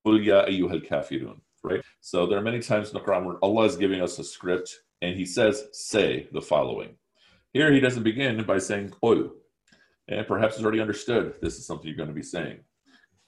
Qul 0.05 0.25
ya 0.25 0.45
ayyuhal 0.47 0.87
kafirun, 0.87 1.41
right? 1.63 1.81
So 2.01 2.27
there 2.27 2.39
are 2.39 2.43
many 2.43 2.61
times 2.61 2.89
in 2.89 2.95
the 2.95 3.01
Quran 3.01 3.25
where 3.25 3.37
Allah 3.43 3.65
is 3.65 3.77
giving 3.77 4.01
us 4.01 4.19
a 4.19 4.25
script 4.25 4.81
and 5.03 5.17
he 5.17 5.27
says, 5.27 5.65
say 5.73 6.29
the 6.33 6.41
following. 6.41 6.97
Here 7.53 7.73
he 7.73 7.81
doesn't 7.81 8.03
begin 8.03 8.43
by 8.45 8.59
saying 8.59 8.95
Qul, 9.03 9.31
and 10.09 10.27
perhaps 10.27 10.57
it's 10.57 10.65
already 10.65 10.81
understood 10.81 11.35
this 11.41 11.57
is 11.59 11.67
something 11.67 11.89
you're 11.89 11.97
going 11.97 12.09
to 12.09 12.15
be 12.15 12.23
saying 12.23 12.59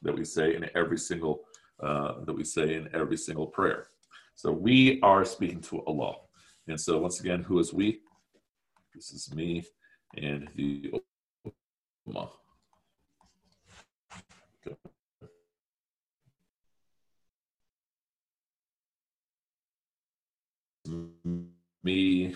that 0.02 0.14
we 0.14 0.24
say 0.24 0.54
in 0.54 0.68
every 0.74 0.98
single 0.98 1.42
uh, 1.82 2.24
that 2.24 2.34
we 2.34 2.44
say 2.44 2.74
in 2.74 2.88
every 2.92 3.16
single 3.16 3.46
prayer 3.46 3.86
so 4.38 4.52
we 4.52 5.00
are 5.02 5.24
speaking 5.24 5.60
to 5.60 5.84
Allah 5.86 6.14
and 6.68 6.80
so 6.80 6.96
once 6.98 7.18
again 7.18 7.42
who 7.42 7.58
is 7.58 7.74
we 7.74 7.98
this 8.94 9.10
is 9.10 9.34
me 9.34 9.64
and 10.16 10.48
the 10.54 10.92
Ummah. 12.08 12.30
Me. 21.82 22.34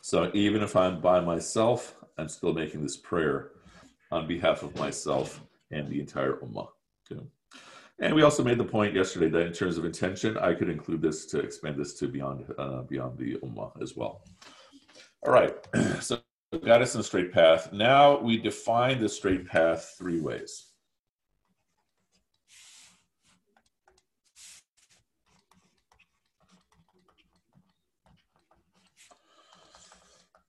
So 0.00 0.30
even 0.34 0.62
if 0.62 0.76
I'm 0.76 1.00
by 1.00 1.20
myself, 1.20 1.96
I'm 2.18 2.28
still 2.28 2.52
making 2.52 2.82
this 2.82 2.96
prayer 2.96 3.50
on 4.14 4.28
behalf 4.28 4.62
of 4.62 4.74
myself 4.76 5.42
and 5.72 5.88
the 5.90 5.98
entire 5.98 6.34
Ummah. 6.36 6.68
Okay. 7.10 7.20
And 8.00 8.14
we 8.14 8.22
also 8.22 8.42
made 8.42 8.58
the 8.58 8.64
point 8.64 8.94
yesterday 8.94 9.28
that 9.28 9.46
in 9.46 9.52
terms 9.52 9.78
of 9.78 9.84
intention, 9.84 10.36
I 10.38 10.54
could 10.54 10.68
include 10.68 11.02
this 11.02 11.26
to 11.26 11.38
expand 11.38 11.76
this 11.76 11.94
to 11.94 12.08
beyond 12.08 12.52
uh, 12.58 12.82
beyond 12.82 13.18
the 13.18 13.36
ummah 13.36 13.70
as 13.80 13.96
well. 13.96 14.22
All 15.24 15.32
right, 15.32 15.54
so 16.00 16.18
got 16.64 16.82
us 16.82 16.94
in 16.94 17.00
the 17.00 17.04
straight 17.04 17.32
path. 17.32 17.72
Now 17.72 18.18
we 18.18 18.36
define 18.36 19.00
the 19.00 19.08
straight 19.08 19.46
path 19.46 19.94
three 19.96 20.20
ways. 20.20 20.70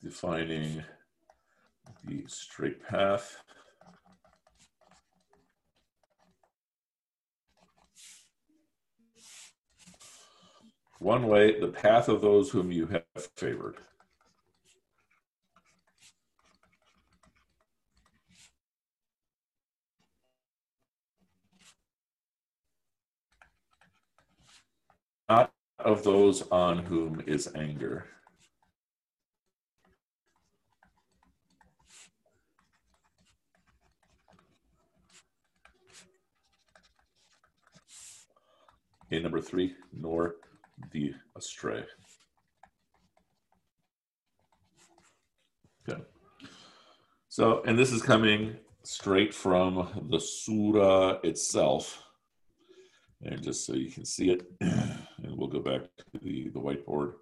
Defining 0.03 0.83
the 2.05 2.23
straight 2.27 2.83
path. 2.83 3.41
One 10.99 11.27
way, 11.27 11.59
the 11.59 11.67
path 11.67 12.07
of 12.07 12.21
those 12.21 12.51
whom 12.51 12.71
you 12.71 12.87
have 12.87 13.03
favored. 13.35 13.77
Not 25.29 25.51
of 25.79 26.03
those 26.03 26.43
on 26.49 26.79
whom 26.85 27.21
is 27.27 27.49
anger. 27.55 28.05
Okay, 39.05 39.21
number 39.21 39.41
three, 39.41 39.75
nor 39.93 40.35
the 40.91 41.13
astray. 41.35 41.83
Okay. 45.87 46.01
So, 47.29 47.63
and 47.65 47.77
this 47.77 47.91
is 47.91 48.01
coming 48.01 48.55
straight 48.83 49.33
from 49.33 50.07
the 50.09 50.19
surah 50.19 51.19
itself. 51.23 52.01
And 53.21 53.41
just 53.41 53.65
so 53.65 53.73
you 53.73 53.91
can 53.91 54.05
see 54.05 54.29
it, 54.29 54.43
and 54.61 54.97
we'll 55.23 55.47
go 55.47 55.59
back 55.59 55.81
to 55.81 56.19
the, 56.21 56.49
the 56.49 56.59
whiteboard. 56.59 57.13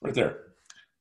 Right 0.00 0.14
there. 0.14 0.38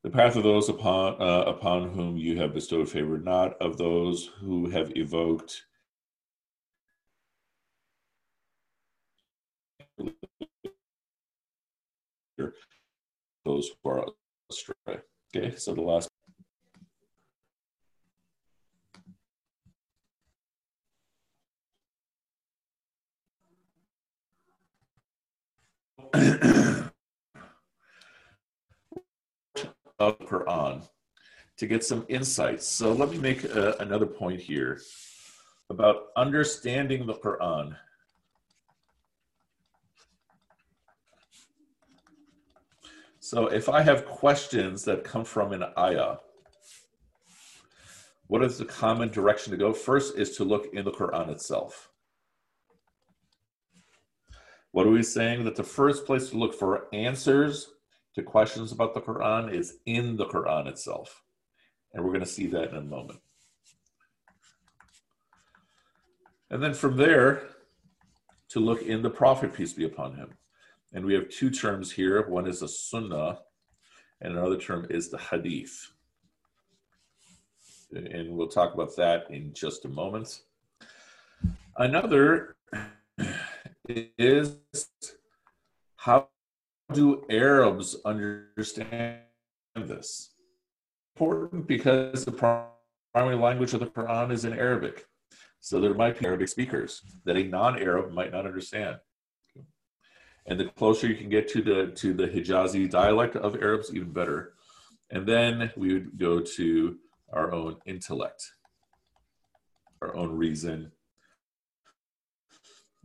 The 0.04 0.10
path 0.10 0.36
of 0.36 0.44
those 0.44 0.68
upon 0.68 1.22
uh, 1.22 1.44
upon 1.46 1.92
whom 1.92 2.18
you 2.18 2.39
have 2.39 2.56
bestowed 2.56 2.89
favor, 2.89 3.20
not 3.20 3.54
of 3.62 3.78
those 3.78 4.32
who 4.39 4.70
have 4.72 4.92
evoked 4.98 5.63
those 13.52 13.72
who 13.84 13.90
are 13.90 14.06
astray. 14.50 15.00
Okay, 15.36 15.56
so 15.58 15.74
the 15.74 15.82
last. 15.82 16.10
of 30.00 30.18
Quran 30.20 30.82
to 31.58 31.68
get 31.68 31.84
some 31.84 32.06
insights. 32.10 32.66
So 32.66 32.92
let 32.92 33.12
me 33.12 33.20
make 33.20 33.46
uh, 33.46 33.74
another 33.80 34.08
point 34.08 34.42
here 34.42 34.82
about 35.70 36.08
understanding 36.18 37.06
the 37.06 37.14
Quran. 37.14 37.76
So 43.32 43.48
if 43.48 43.70
I 43.70 43.82
have 43.82 44.06
questions 44.06 44.84
that 44.84 45.06
come 45.06 45.24
from 45.24 45.54
an 45.54 45.63
ayah, 45.78 46.17
what 48.28 48.44
is 48.44 48.58
the 48.58 48.65
common 48.65 49.08
direction 49.08 49.52
to 49.52 49.58
go? 49.58 49.72
First 49.72 50.17
is 50.17 50.36
to 50.36 50.44
look 50.44 50.74
in 50.74 50.84
the 50.84 50.91
Quran 50.91 51.30
itself. 51.30 51.91
What 54.72 54.86
are 54.86 54.89
we 54.89 55.02
saying? 55.02 55.46
That 55.46 55.56
the 55.56 55.63
first 55.63 56.06
place 56.06 56.30
to 56.32 56.38
look 56.38 56.54
for 56.54 56.94
answers 56.94 57.70
to 58.15 58.22
questions 58.22 58.74
about 58.74 58.94
the 58.94 59.00
Quran 59.00 59.54
is 59.54 59.78
in 59.86 60.17
the 60.17 60.26
Quran 60.26 60.67
itself. 60.67 61.24
And 61.94 62.04
we're 62.04 62.12
going 62.12 62.20
to 62.20 62.26
see 62.26 62.48
that 62.48 62.72
in 62.72 62.76
a 62.76 62.82
moment. 62.82 63.22
And 66.50 66.62
then 66.62 66.74
from 66.74 66.98
there, 66.98 67.44
to 68.50 68.60
look 68.60 68.82
in 68.82 69.02
the 69.02 69.10
Prophet, 69.10 69.54
peace 69.54 69.72
be 69.72 69.86
upon 69.86 70.17
him. 70.17 70.34
And 70.93 71.06
we 71.06 71.13
have 71.13 71.30
two 71.30 71.49
terms 71.49 71.91
here. 71.91 72.27
One 72.27 72.47
is 72.47 72.62
a 72.62 72.67
sunnah, 72.67 73.39
and 74.19 74.34
another 74.34 74.58
term 74.58 74.88
is 74.89 75.10
the 75.10 75.17
hadith. 75.17 75.91
And 77.93 78.36
we'll 78.36 78.47
talk 78.47 78.73
about 78.73 78.95
that 78.97 79.30
in 79.30 79.54
just 79.54 79.86
a 79.86 79.89
moment. 79.89 80.41
Another 81.77 82.56
is 83.88 84.58
how 85.95 86.27
do 86.93 87.25
Arabs 87.30 87.95
understand 88.06 89.19
this? 89.75 90.34
Important 91.15 91.67
because 91.67 92.25
the 92.25 92.32
primary 92.32 93.38
language 93.38 93.73
of 93.73 93.80
the 93.80 93.88
Quran 93.88 94.32
is 94.32 94.45
in 94.45 94.54
Arabic. 94.54 95.06
So 95.60 95.80
there 95.80 95.93
might 95.93 96.19
be 96.19 96.25
Arabic 96.25 96.49
speakers 96.49 97.01
that 97.23 97.38
a 97.38 97.43
non-Arab 97.43 98.12
might 98.12 98.32
not 98.32 98.45
understand 98.45 98.97
and 100.45 100.60
the 100.60 100.65
closer 100.65 101.08
you 101.08 101.15
can 101.15 101.30
get 101.30 101.47
to 101.49 101.62
the 101.62 101.91
to 101.95 102.13
the 102.13 102.27
Hijazi 102.27 102.89
dialect 102.89 103.36
of 103.36 103.56
Arabs, 103.56 103.93
even 103.93 104.12
better. 104.12 104.54
And 105.10 105.27
then 105.27 105.71
we 105.75 105.93
would 105.93 106.17
go 106.17 106.39
to 106.39 106.97
our 107.34 107.51
own 107.54 107.77
intellect, 107.86 108.43
our 110.01 110.15
own 110.15 110.32
reason, 110.32 110.91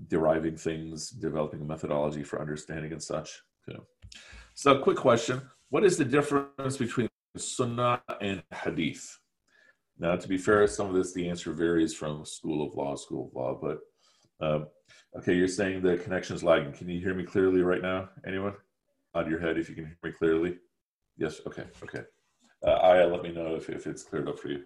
deriving 0.08 0.56
things, 0.56 1.10
developing 1.10 1.60
a 1.60 1.64
methodology 1.64 2.22
for 2.22 2.40
understanding 2.40 2.92
and 2.92 3.02
such. 3.02 3.42
Okay. 3.68 3.78
So, 4.54 4.78
quick 4.78 4.96
question: 4.96 5.42
What 5.70 5.84
is 5.84 5.96
the 5.96 6.04
difference 6.04 6.76
between 6.76 7.08
Sunnah 7.36 8.02
and 8.20 8.42
Hadith? 8.52 9.18
Now, 9.98 10.16
to 10.16 10.28
be 10.28 10.38
fair, 10.38 10.66
some 10.66 10.88
of 10.88 10.94
this 10.94 11.12
the 11.12 11.28
answer 11.28 11.52
varies 11.52 11.94
from 11.94 12.24
school 12.24 12.66
of 12.66 12.74
law, 12.74 12.96
school 12.96 13.28
of 13.28 13.34
law, 13.34 13.58
but 13.60 13.78
um, 14.40 14.66
Okay, 15.18 15.34
you're 15.34 15.48
saying 15.48 15.80
the 15.80 15.96
connection 15.96 16.36
is 16.36 16.42
lagging. 16.42 16.72
Can 16.72 16.88
you 16.88 17.00
hear 17.00 17.14
me 17.14 17.24
clearly 17.24 17.62
right 17.62 17.80
now? 17.80 18.10
Anyone? 18.26 18.52
Out 19.14 19.30
your 19.30 19.40
head, 19.40 19.56
if 19.56 19.68
you 19.68 19.74
can 19.74 19.86
hear 19.86 19.98
me 20.02 20.12
clearly. 20.12 20.58
Yes. 21.16 21.40
Okay. 21.46 21.64
Okay. 21.82 22.02
Uh, 22.66 22.72
Aya, 22.72 23.06
let 23.06 23.22
me 23.22 23.32
know 23.32 23.54
if, 23.54 23.70
if 23.70 23.86
it's 23.86 24.02
cleared 24.02 24.28
up 24.28 24.38
for 24.38 24.48
you. 24.48 24.64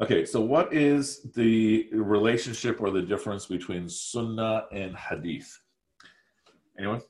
Okay, 0.00 0.24
so 0.24 0.40
what 0.40 0.72
is 0.72 1.22
the 1.34 1.88
relationship 1.92 2.80
or 2.80 2.90
the 2.90 3.02
difference 3.02 3.46
between 3.46 3.88
Sunnah 3.88 4.64
and 4.72 4.96
Hadith? 4.96 5.60
Anyone? 6.78 7.00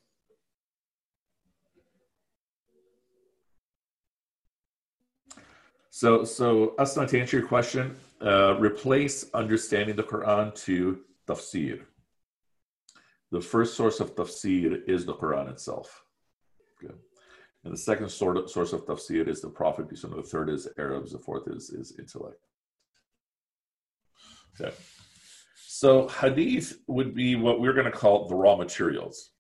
So, 5.91 6.25
so 6.25 6.75
Asma, 6.79 7.07
to 7.07 7.21
answer 7.21 7.39
your 7.39 7.47
question, 7.47 7.97
uh, 8.23 8.57
replace 8.59 9.27
understanding 9.35 9.97
the 9.97 10.03
Quran 10.03 10.55
to 10.65 11.01
tafsir. 11.31 11.81
The 13.31 13.41
first 13.41 13.77
source 13.77 14.01
of 14.01 14.17
tafsir 14.17 14.89
is 14.89 15.07
the 15.07 15.15
Quran 15.15 15.51
itself. 15.51 16.05
Good. 16.81 16.99
And 17.65 17.73
the 17.73 17.79
second 17.79 18.09
sort 18.09 18.37
of 18.37 18.51
source 18.51 18.73
of 18.73 18.87
tafsir 18.87 19.29
is 19.29 19.41
the 19.41 19.49
Prophet. 19.49 19.89
The 19.89 20.23
third 20.23 20.51
is 20.51 20.69
Arabs. 20.79 21.13
The 21.13 21.19
fourth 21.19 21.47
is, 21.47 21.71
is 21.71 21.95
intellect. 21.99 22.43
Okay. 24.61 24.75
So 25.57 26.09
hadith 26.09 26.79
would 26.89 27.15
be 27.15 27.37
what 27.37 27.61
we're 27.61 27.73
going 27.73 27.91
to 27.91 27.93
call 27.93 28.29
the 28.29 28.35
raw 28.35 28.57
materials. 28.57 29.31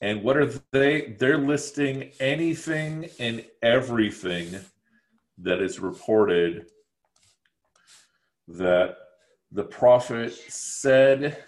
And 0.00 0.22
what 0.22 0.36
are 0.36 0.50
they? 0.70 1.16
They're 1.18 1.38
listing 1.38 2.10
anything 2.20 3.08
and 3.18 3.44
everything 3.62 4.60
that 5.38 5.60
is 5.60 5.80
reported 5.80 6.66
that 8.48 8.96
the 9.52 9.64
prophet 9.64 10.32
said, 10.32 11.42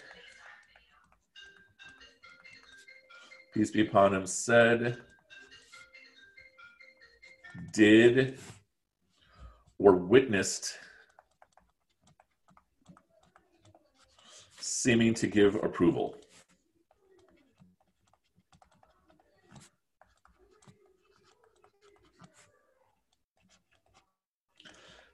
peace 3.53 3.71
be 3.71 3.87
upon 3.87 4.13
him, 4.13 4.25
said, 4.25 4.97
did, 7.73 8.37
or 9.79 9.95
witnessed, 9.95 10.77
seeming 14.59 15.13
to 15.13 15.27
give 15.27 15.55
approval. 15.55 16.15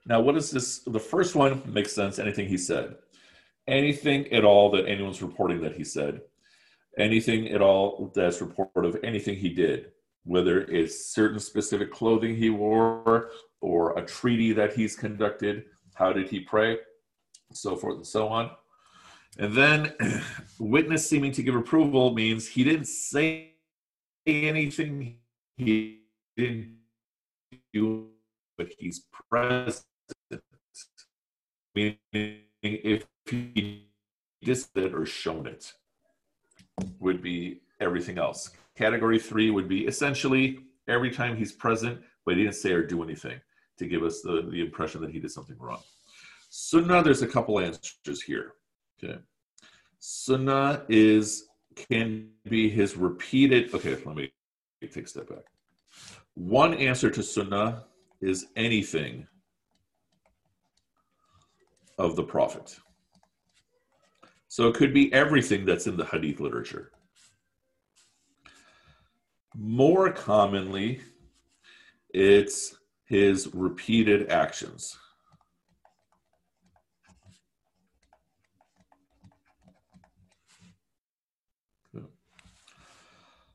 Now, 0.05 0.19
what 0.19 0.35
is 0.35 0.51
this? 0.51 0.79
The 0.79 0.99
first 0.99 1.35
one 1.35 1.61
makes 1.65 1.93
sense. 1.93 2.19
Anything 2.19 2.47
he 2.47 2.57
said, 2.57 2.95
anything 3.67 4.31
at 4.33 4.43
all 4.43 4.69
that 4.71 4.87
anyone's 4.87 5.21
reporting 5.21 5.61
that 5.61 5.75
he 5.75 5.83
said, 5.83 6.21
anything 6.97 7.49
at 7.49 7.61
all 7.61 8.11
that's 8.13 8.41
reported 8.41 8.85
of 8.85 9.03
anything 9.03 9.35
he 9.35 9.49
did, 9.49 9.91
whether 10.25 10.61
it's 10.61 11.13
certain 11.13 11.39
specific 11.39 11.91
clothing 11.91 12.35
he 12.35 12.49
wore 12.49 13.31
or 13.61 13.97
a 13.97 14.05
treaty 14.05 14.51
that 14.53 14.73
he's 14.73 14.95
conducted, 14.95 15.65
how 15.95 16.11
did 16.11 16.29
he 16.29 16.41
pray, 16.41 16.77
so 17.53 17.75
forth 17.75 17.95
and 17.95 18.07
so 18.07 18.27
on. 18.27 18.51
And 19.39 19.55
then, 19.55 19.93
witness 20.59 21.09
seeming 21.09 21.31
to 21.33 21.43
give 21.43 21.55
approval 21.55 22.13
means 22.13 22.47
he 22.47 22.63
didn't 22.63 22.87
say 22.87 23.53
anything, 24.27 25.17
he 25.55 26.01
didn't 26.35 26.77
do, 27.73 28.09
but 28.57 28.67
he's 28.77 29.05
present 29.29 29.85
Meaning, 31.75 31.97
if 32.61 33.05
he 33.25 33.87
did 34.43 34.67
it 34.75 34.93
or 34.93 35.05
shown 35.05 35.47
it, 35.47 35.73
would 36.99 37.21
be 37.21 37.61
everything 37.79 38.17
else. 38.17 38.51
Category 38.77 39.19
three 39.19 39.49
would 39.51 39.67
be 39.67 39.85
essentially 39.85 40.59
every 40.87 41.11
time 41.11 41.35
he's 41.35 41.51
present, 41.51 42.01
but 42.25 42.35
he 42.35 42.43
didn't 42.43 42.55
say 42.55 42.71
or 42.71 42.83
do 42.83 43.03
anything 43.03 43.39
to 43.77 43.87
give 43.87 44.03
us 44.03 44.21
the, 44.21 44.47
the 44.51 44.61
impression 44.61 45.01
that 45.01 45.11
he 45.11 45.19
did 45.19 45.31
something 45.31 45.57
wrong. 45.59 45.81
So, 46.49 46.81
Sunnah, 46.81 47.03
there's 47.03 47.21
a 47.21 47.27
couple 47.27 47.59
answers 47.59 48.21
here. 48.21 48.53
Okay. 49.03 49.17
Sunnah 49.99 50.83
is 50.89 51.47
can 51.75 52.29
be 52.49 52.69
his 52.69 52.95
repeated. 52.95 53.73
Okay, 53.73 53.97
let 54.05 54.15
me 54.15 54.31
take 54.81 55.05
a 55.05 55.07
step 55.07 55.29
back. 55.29 55.45
One 56.35 56.73
answer 56.73 57.09
to 57.09 57.23
sunnah 57.23 57.85
is 58.21 58.47
anything 58.55 59.27
of 61.97 62.15
the 62.15 62.23
Prophet. 62.23 62.75
So 64.47 64.67
it 64.67 64.75
could 64.75 64.93
be 64.93 65.11
everything 65.13 65.65
that's 65.65 65.87
in 65.87 65.97
the 65.97 66.05
Hadith 66.05 66.39
literature. 66.39 66.91
More 69.55 70.11
commonly, 70.11 71.01
it's 72.09 72.75
his 73.05 73.53
repeated 73.53 74.29
actions. 74.29 74.97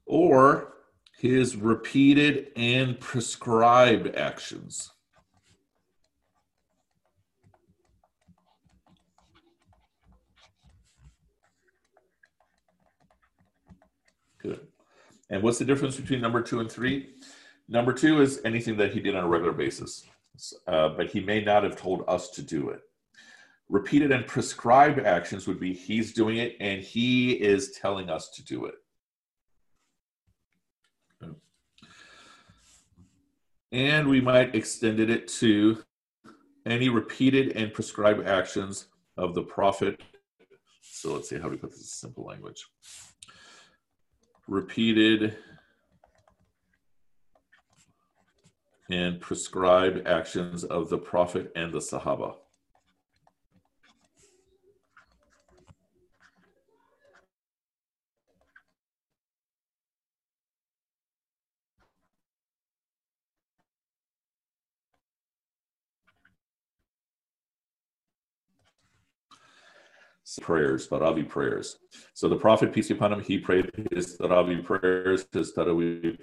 Or 0.07 0.74
his 1.18 1.57
repeated 1.57 2.53
and 2.57 2.98
prescribed 2.98 4.14
actions. 4.14 4.90
And 15.31 15.43
what's 15.43 15.59
the 15.59 15.64
difference 15.64 15.97
between 15.97 16.21
number 16.21 16.41
two 16.41 16.61
and 16.61 16.71
three? 16.71 17.11
Number 17.69 17.93
two 17.93 18.23
is 18.23 18.41
anything 18.45 18.77
that 18.79 18.93
he 18.93 19.01
did 19.01 19.14
on 19.14 19.25
a 19.25 19.29
regular 19.29 19.53
basis, 19.53 20.07
uh, 20.67 20.91
but 20.91 21.11
he 21.11 21.21
may 21.21 21.43
not 21.43 21.64
have 21.64 21.77
told 21.77 22.03
us 22.09 22.31
to 22.31 22.43
do 22.43 22.71
it. 22.71 22.81
Repeated 23.69 24.11
and 24.11 24.27
prescribed 24.27 25.01
actions 25.01 25.47
would 25.47 25.61
be 25.61 25.75
he's 25.75 26.14
doing 26.14 26.38
it 26.38 26.57
and 26.61 26.81
he 26.81 27.33
is 27.33 27.73
telling 27.73 28.09
us 28.09 28.31
to 28.31 28.45
do 28.45 28.64
it. 28.64 28.75
And 33.71 34.09
we 34.09 34.23
might 34.23 34.55
extend 34.55 34.99
it 34.99 35.29
to 35.29 35.85
any 36.64 36.88
repeated 36.88 37.53
and 37.55 37.71
prescribed 37.71 38.27
actions 38.27 38.87
of 39.19 39.35
the 39.35 39.43
prophet. 39.43 40.01
So 40.81 41.12
let's 41.12 41.29
see 41.29 41.38
how 41.38 41.51
we 41.51 41.59
put 41.59 41.71
this 41.71 41.81
in 41.81 41.85
simple 41.85 42.25
language 42.25 42.64
repeated 44.49 45.37
and 48.91 49.21
prescribed 49.21 50.07
actions 50.09 50.65
of 50.65 50.89
the 50.89 50.97
Prophet 50.97 51.53
and 51.55 51.73
the 51.73 51.79
Sahaba. 51.79 52.35
Prayers, 70.43 70.88
Taraweeh 70.88 71.29
prayers. 71.29 71.79
So 72.14 72.29
the 72.29 72.37
Prophet, 72.37 72.73
peace 72.73 72.88
be 72.88 72.95
upon 72.95 73.12
him, 73.12 73.21
he 73.21 73.38
prayed 73.38 73.71
his 73.91 74.19
Taraweeh 74.19 74.64
prayers, 74.64 75.27
his 75.33 75.53
Taraweeh 75.55 76.19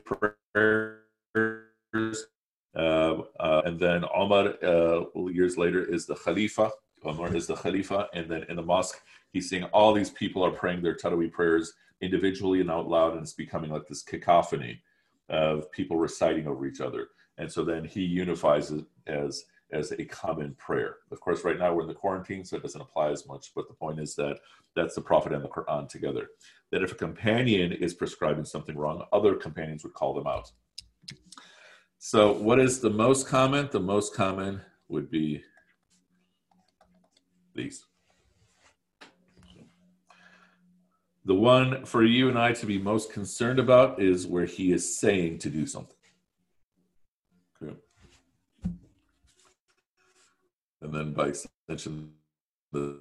prayers. 1.34 2.28
Uh, 2.76 3.22
uh, 3.40 3.62
and 3.66 3.80
then 3.80 4.04
Omar, 4.14 4.54
uh, 4.64 5.06
years 5.30 5.58
later, 5.58 5.84
is 5.86 6.06
the 6.06 6.16
Khalifa. 6.16 6.70
Omar 7.04 7.36
is 7.36 7.48
the 7.48 7.56
Khalifa. 7.56 8.10
And 8.14 8.30
then 8.30 8.44
in 8.50 8.58
the 8.58 8.62
mosque, 8.62 9.02
he's 9.32 9.50
seeing 9.50 9.64
all 9.66 9.94
these 9.94 10.10
people 10.10 10.44
are 10.44 10.52
praying 10.52 10.82
their 10.82 10.96
Taraweeh 10.96 11.32
prayers 11.32 11.74
individually 12.02 12.62
and 12.62 12.70
out 12.70 12.88
loud, 12.88 13.14
and 13.14 13.22
it's 13.22 13.34
becoming 13.34 13.72
like 13.72 13.88
this 13.88 14.04
cacophony 14.04 14.82
of 15.30 15.72
people 15.72 15.98
reciting 15.98 16.48
over 16.48 16.66
each 16.66 16.82
other. 16.82 17.08
And 17.38 17.52
so 17.52 17.64
then 17.64 17.84
he 17.86 18.02
unifies 18.02 18.72
it 18.72 18.86
as 19.08 19.46
as 19.72 19.92
a 19.92 20.06
common 20.06 20.56
prayer. 20.56 20.98
Of 21.12 21.20
course, 21.20 21.44
right 21.44 21.58
now 21.58 21.74
we're 21.74 21.82
in 21.82 21.88
the 21.88 21.94
quarantine, 21.94 22.46
so 22.46 22.58
it 22.58 22.64
doesn't 22.64 22.82
apply 22.82 23.10
as 23.10 23.28
much. 23.28 23.52
But 23.56 23.68
the 23.68 23.74
point 23.74 24.00
is 24.00 24.16
that 24.16 24.40
that's 24.76 24.96
the 24.96 25.02
Prophet 25.02 25.34
and 25.34 25.44
the 25.44 25.50
Quran 25.50 25.90
together. 25.90 26.28
That 26.72 26.84
if 26.84 26.92
a 26.92 26.96
companion 26.96 27.72
is 27.72 27.94
prescribing 27.94 28.46
something 28.46 28.78
wrong, 28.78 29.06
other 29.12 29.36
companions 29.36 29.84
would 29.84 29.94
call 29.94 30.14
them 30.14 30.28
out. 30.28 30.52
So, 31.98 32.34
what 32.34 32.60
is 32.60 32.80
the 32.80 32.90
most 32.90 33.28
common? 33.28 33.70
The 33.72 33.80
most 33.80 34.14
common 34.14 34.62
would 34.90 35.10
be 35.10 35.44
these. 37.56 37.86
The 41.26 41.34
one 41.34 41.86
for 41.86 42.04
you 42.04 42.30
and 42.30 42.38
I 42.38 42.54
to 42.54 42.68
be 42.68 42.78
most 42.78 43.12
concerned 43.12 43.58
about 43.58 44.00
is 44.00 44.28
where 44.28 44.46
he 44.46 44.72
is 44.72 45.00
saying 45.00 45.40
to 45.40 45.50
do 45.50 45.66
something. 45.66 45.95
And 50.82 50.94
then 50.94 51.14
by 51.14 51.28
extension 51.28 52.12
the 52.72 53.00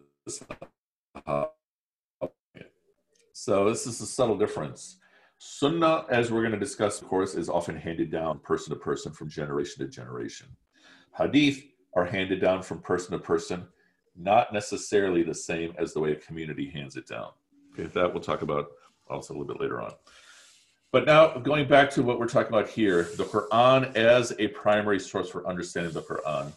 so 3.33 3.69
this 3.69 3.87
is 3.87 4.01
a 4.01 4.07
subtle 4.07 4.39
difference. 4.39 4.99
Sunnah 5.39 6.07
as 6.09 6.31
we're 6.31 6.41
going 6.41 6.53
to 6.53 6.59
discuss 6.59 7.03
of 7.03 7.09
course 7.09 7.35
is 7.35 7.49
often 7.49 7.77
handed 7.77 8.11
down 8.11 8.39
person 8.39 8.73
to 8.73 8.81
person 8.81 9.13
from 9.13 9.29
generation 9.29 9.85
to 9.85 9.91
generation. 9.91 10.47
Hadith 11.17 11.63
are 11.95 12.05
handed 12.05 12.41
down 12.41 12.63
from 12.63 12.81
person 12.81 13.13
to 13.13 13.19
person 13.19 13.67
not 14.17 14.53
necessarily 14.53 15.23
the 15.23 15.35
same 15.35 15.75
as 15.77 15.93
the 15.93 16.01
way 16.01 16.13
a 16.13 16.17
community 16.17 16.71
hands 16.71 16.97
it 16.97 17.07
down. 17.07 17.31
Okay 17.73 17.89
that 17.93 18.13
we'll 18.13 18.23
talk 18.23 18.43
about 18.43 18.69
also 19.09 19.33
a 19.33 19.37
little 19.37 19.53
bit 19.53 19.61
later 19.61 19.83
on. 19.83 19.93
But 20.93 21.07
now, 21.07 21.37
going 21.39 21.67
back 21.67 21.91
to 21.91 22.05
what 22.05 22.21
we're 22.21 22.29
talking 22.29 22.55
about 22.55 22.69
here, 22.69 23.09
the 23.17 23.25
Quran 23.25 23.97
as 23.97 24.33
a 24.39 24.47
primary 24.47 25.01
source 25.01 25.29
for 25.29 25.45
understanding 25.45 25.93
the 25.93 26.03
Quran, 26.03 26.53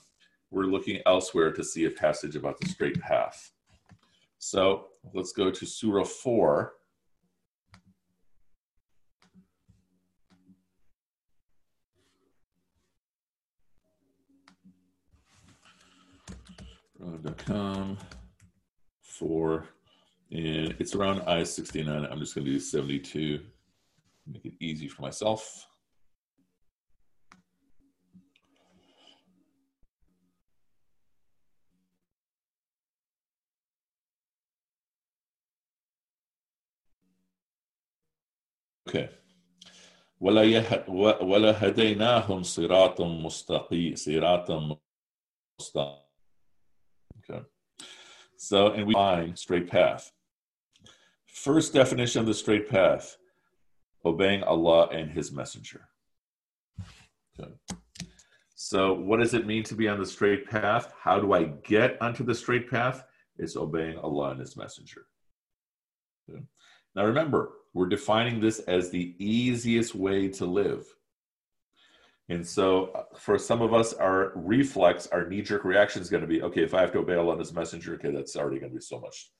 we're 0.52 0.66
looking 0.66 1.02
elsewhere 1.06 1.52
to 1.52 1.64
see 1.64 1.86
a 1.86 1.92
passage 1.92 2.36
about 2.36 2.60
the 2.60 2.68
straight 2.68 3.00
path. 3.00 3.52
So 4.38 4.88
let's 5.14 5.32
go 5.32 5.52
to 5.52 5.66
Surah 5.66 6.04
4. 6.04 6.74
Quran.com 17.00 17.98
4 19.02 19.68
and 20.32 20.76
it's 20.80 20.96
around 20.96 21.22
I 21.22 21.44
69. 21.44 22.06
I'm 22.06 22.20
just 22.20 22.36
going 22.36 22.46
to 22.46 22.52
do 22.52 22.60
72, 22.60 23.40
make 24.26 24.46
it 24.46 24.54
easy 24.60 24.88
for 24.88 25.02
myself. 25.02 25.67
Okay. 38.89 39.09
ولا 40.21 41.69
هديناهم 41.69 42.43
صراطا 42.43 43.09
مستقيم 43.09 43.95
صراطا 43.95 44.79
مستقيم. 45.61 46.03
Okay. 47.19 47.43
So, 48.37 48.73
and 48.73 48.87
we 48.87 48.95
find 48.95 49.39
straight 49.39 49.69
path. 49.69 50.13
First 51.27 51.73
definition 51.73 52.21
of 52.21 52.27
the 52.27 52.35
straight 52.35 52.69
path 52.69 53.17
obeying 54.05 54.43
Allah 54.43 54.89
and 54.89 55.11
His 55.11 55.33
Messenger. 55.33 55.89
Okay. 57.39 57.53
So, 58.55 58.93
what 58.93 59.19
does 59.21 59.35
it 59.35 59.47
mean 59.47 59.65
to 59.65 59.75
be 59.75 59.89
on 59.89 59.99
the 59.99 60.07
straight 60.07 60.47
path? 60.49 60.93
How 61.01 61.19
do 61.19 61.33
I 61.33 61.45
get 61.65 62.01
onto 62.01 62.25
the 62.25 62.35
straight 62.35 62.71
path? 62.71 63.05
It's 63.39 63.57
obeying 63.57 63.99
Allah 63.99 64.31
and 64.31 64.41
His 64.41 64.57
Messenger. 64.57 65.07
Okay. 66.29 66.43
Now, 66.95 67.05
remember, 67.07 67.53
we're 67.78 67.88
defining 67.88 68.40
this 68.40 68.60
as 68.60 68.90
the 68.90 69.16
easiest 69.20 69.96
way 69.96 70.28
to 70.30 70.46
live. 70.46 70.86
And 72.30 72.46
so, 72.46 72.88
uh, 72.88 73.04
for 73.18 73.38
some 73.38 73.62
of 73.62 73.74
us, 73.74 73.94
our 73.94 74.34
reflex, 74.36 75.08
our 75.08 75.28
knee 75.28 75.42
jerk 75.42 75.64
reaction 75.64 76.02
is 76.02 76.10
going 76.10 76.22
to 76.22 76.28
be 76.28 76.42
okay, 76.42 76.64
if 76.64 76.74
I 76.74 76.82
have 76.82 76.92
to 76.92 77.00
obey 77.00 77.16
Allah 77.16 77.32
and 77.32 77.40
His 77.40 77.54
Messenger, 77.54 77.94
okay, 77.96 78.12
that's 78.12 78.36
already 78.36 78.60
going 78.60 78.72
to 78.72 78.78
be 78.78 78.82
so 78.82 79.00
much 79.00 79.32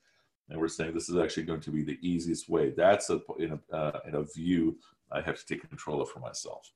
and 0.48 0.58
we're 0.58 0.68
saying 0.68 0.94
this 0.94 1.08
is 1.08 1.16
actually 1.16 1.42
going 1.44 1.60
to 1.60 1.70
be 1.70 1.82
the 1.82 1.98
easiest 2.02 2.48
way. 2.48 2.70
That's 2.70 3.10
a 3.10 3.20
in 3.38 3.58
a, 3.70 3.76
uh, 3.76 4.00
in 4.06 4.14
a 4.14 4.24
view 4.24 4.78
I 5.12 5.20
have 5.20 5.38
to 5.38 5.46
take 5.46 5.68
control 5.68 6.00
of 6.00 6.10
for 6.10 6.20
myself. 6.20 6.70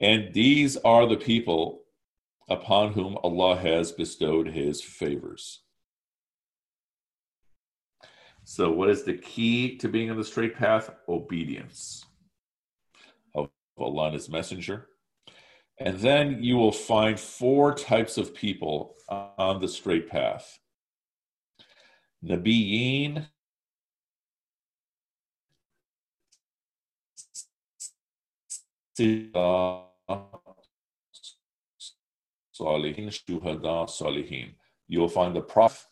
And 0.00 0.32
these 0.32 0.76
are 0.78 1.06
the 1.06 1.16
people 1.16 1.82
upon 2.48 2.92
whom 2.92 3.18
Allah 3.22 3.56
has 3.56 3.92
bestowed 3.92 4.48
His 4.48 4.82
favors. 4.82 5.61
So, 8.44 8.70
what 8.70 8.90
is 8.90 9.04
the 9.04 9.14
key 9.14 9.76
to 9.78 9.88
being 9.88 10.10
on 10.10 10.16
the 10.16 10.24
straight 10.24 10.56
path? 10.56 10.90
Obedience 11.08 12.04
of 13.34 13.48
Allah 13.78 14.06
and 14.06 14.14
His 14.14 14.28
Messenger. 14.28 14.88
And 15.78 15.98
then 15.98 16.42
you 16.42 16.56
will 16.56 16.72
find 16.72 17.18
four 17.18 17.74
types 17.74 18.18
of 18.18 18.34
people 18.34 18.96
on 19.08 19.60
the 19.60 19.68
straight 19.68 20.08
path. 20.08 20.58
Nabiyyin 22.24 23.26
Salihin, 32.62 33.08
Shuhada, 33.08 33.88
Salihin. 33.88 34.54
You'll 34.88 35.08
find 35.08 35.34
the 35.34 35.40
Prophet. 35.40 35.86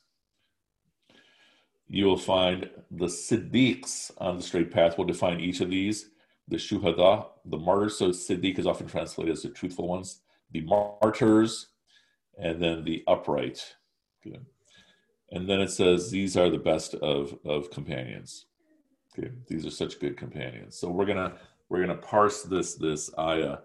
You 1.91 2.07
will 2.07 2.17
find 2.17 2.71
the 2.91 3.07
Siddiqs 3.07 4.13
on 4.19 4.37
the 4.37 4.43
straight 4.43 4.71
path. 4.71 4.97
We'll 4.97 5.07
define 5.07 5.41
each 5.41 5.61
of 5.61 5.71
these. 5.71 6.11
The 6.49 6.57
Shuhada, 6.57 7.27
the 7.45 7.59
martyrs. 7.59 7.99
So 7.99 8.11
Siddiq 8.11 8.59
is 8.59 8.67
often 8.67 8.87
translated 8.87 9.33
as 9.33 9.43
the 9.43 9.51
truthful 9.51 9.89
ones. 9.89 10.21
The 10.53 10.63
martyrs, 10.63 11.67
and 12.39 12.63
then 12.63 12.85
the 12.85 13.03
upright. 13.07 13.75
Good 14.25 14.47
and 15.33 15.49
then 15.49 15.61
it 15.61 15.71
says 15.71 16.11
these 16.11 16.37
are 16.37 16.51
the 16.51 16.59
best 16.59 16.95
of 16.95 17.37
of 17.45 17.71
companions 17.71 18.47
okay 19.17 19.31
these 19.49 19.67
are 19.67 19.71
such 19.71 20.01
good 20.01 20.17
companions 20.17 20.79
so 20.79 20.89
we're 20.89 21.07
gonna 21.07 21.35
we're 21.69 21.81
gonna 21.81 21.97
parse 21.97 22.43
this 22.43 22.75
this 22.75 23.11
ayah 23.19 23.59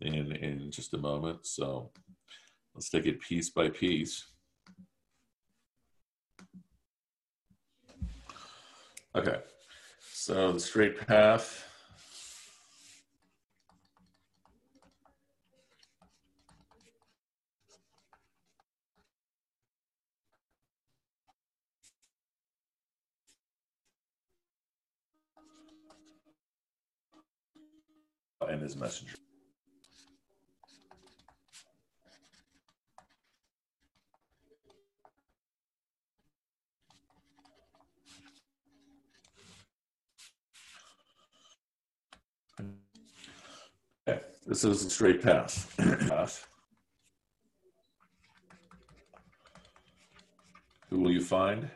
in 0.00 0.32
in 0.36 0.70
just 0.70 0.94
a 0.94 0.98
moment 0.98 1.46
so 1.46 1.90
let's 2.74 2.90
take 2.90 3.06
it 3.06 3.20
piece 3.20 3.50
by 3.50 3.68
piece 3.68 4.26
okay 9.14 9.40
so 10.12 10.52
the 10.52 10.60
straight 10.60 11.06
path 11.06 11.64
and 28.52 28.60
his 28.60 28.76
messenger. 28.76 29.14
Okay, 44.08 44.20
this 44.52 44.64
is 44.64 44.84
a 44.84 44.90
straight 44.90 45.22
path. 45.22 45.74
Who 50.90 51.00
will 51.00 51.10
you 51.10 51.22
find? 51.22 51.70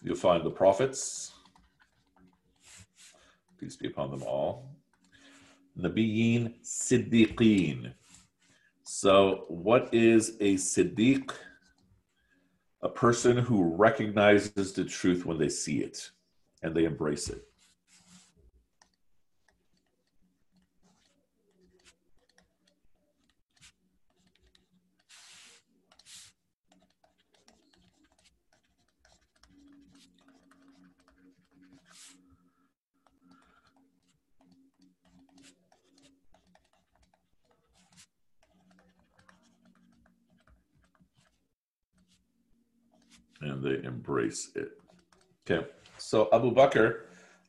You'll 0.00 0.14
find 0.14 0.44
the 0.44 0.50
prophets, 0.50 1.32
peace 3.58 3.74
be 3.74 3.88
upon 3.88 4.12
them 4.12 4.22
all. 4.22 4.70
Nabiyyin 5.76 6.54
Siddiqeen. 6.62 7.92
So, 8.84 9.46
what 9.48 9.92
is 9.92 10.36
a 10.38 10.54
Siddiq? 10.54 11.32
A 12.82 12.88
person 12.88 13.36
who 13.36 13.74
recognizes 13.74 14.72
the 14.72 14.84
truth 14.84 15.26
when 15.26 15.36
they 15.36 15.48
see 15.48 15.78
it 15.80 16.12
and 16.62 16.76
they 16.76 16.84
embrace 16.84 17.28
it. 17.28 17.42
and 43.40 43.62
they 43.62 43.86
embrace 44.08 44.50
it. 44.54 44.70
Okay, 45.48 45.66
so 45.98 46.28
Abu 46.32 46.54
Bakr 46.54 47.00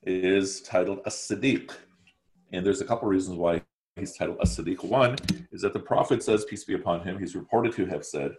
is 0.04 0.62
titled 0.62 1.00
a 1.06 1.10
Siddiq, 1.10 1.72
and 2.52 2.65
there's 2.65 2.82
a 2.82 2.86
couple 2.86 3.08
reasons 3.08 3.38
why 3.38 3.62
he's 3.95 4.15
titled 4.15 4.38
a 4.41 4.45
Siddiq. 4.45 4.84
One 4.84 5.15
is 5.52 5.62
that 5.62 5.74
the 5.74 5.80
Prophet 5.80 6.22
says, 6.22 6.45
peace 6.45 6.63
be 6.63 6.74
upon 6.74 7.02
him, 7.02 7.17
he's 7.17 7.36
reported 7.36 7.74
to 7.76 7.86
have 7.86 8.06
said 8.06 8.34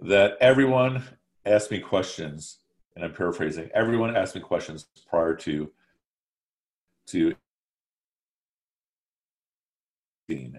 that 0.00 0.36
everyone 0.40 1.02
asked 1.46 1.70
me 1.70 1.80
questions, 1.80 2.58
and 2.94 3.04
I'm 3.04 3.12
paraphrasing, 3.12 3.70
everyone 3.74 4.16
asked 4.16 4.34
me 4.34 4.40
questions 4.40 4.86
prior 5.08 5.34
to 5.36 5.70
to 7.08 7.34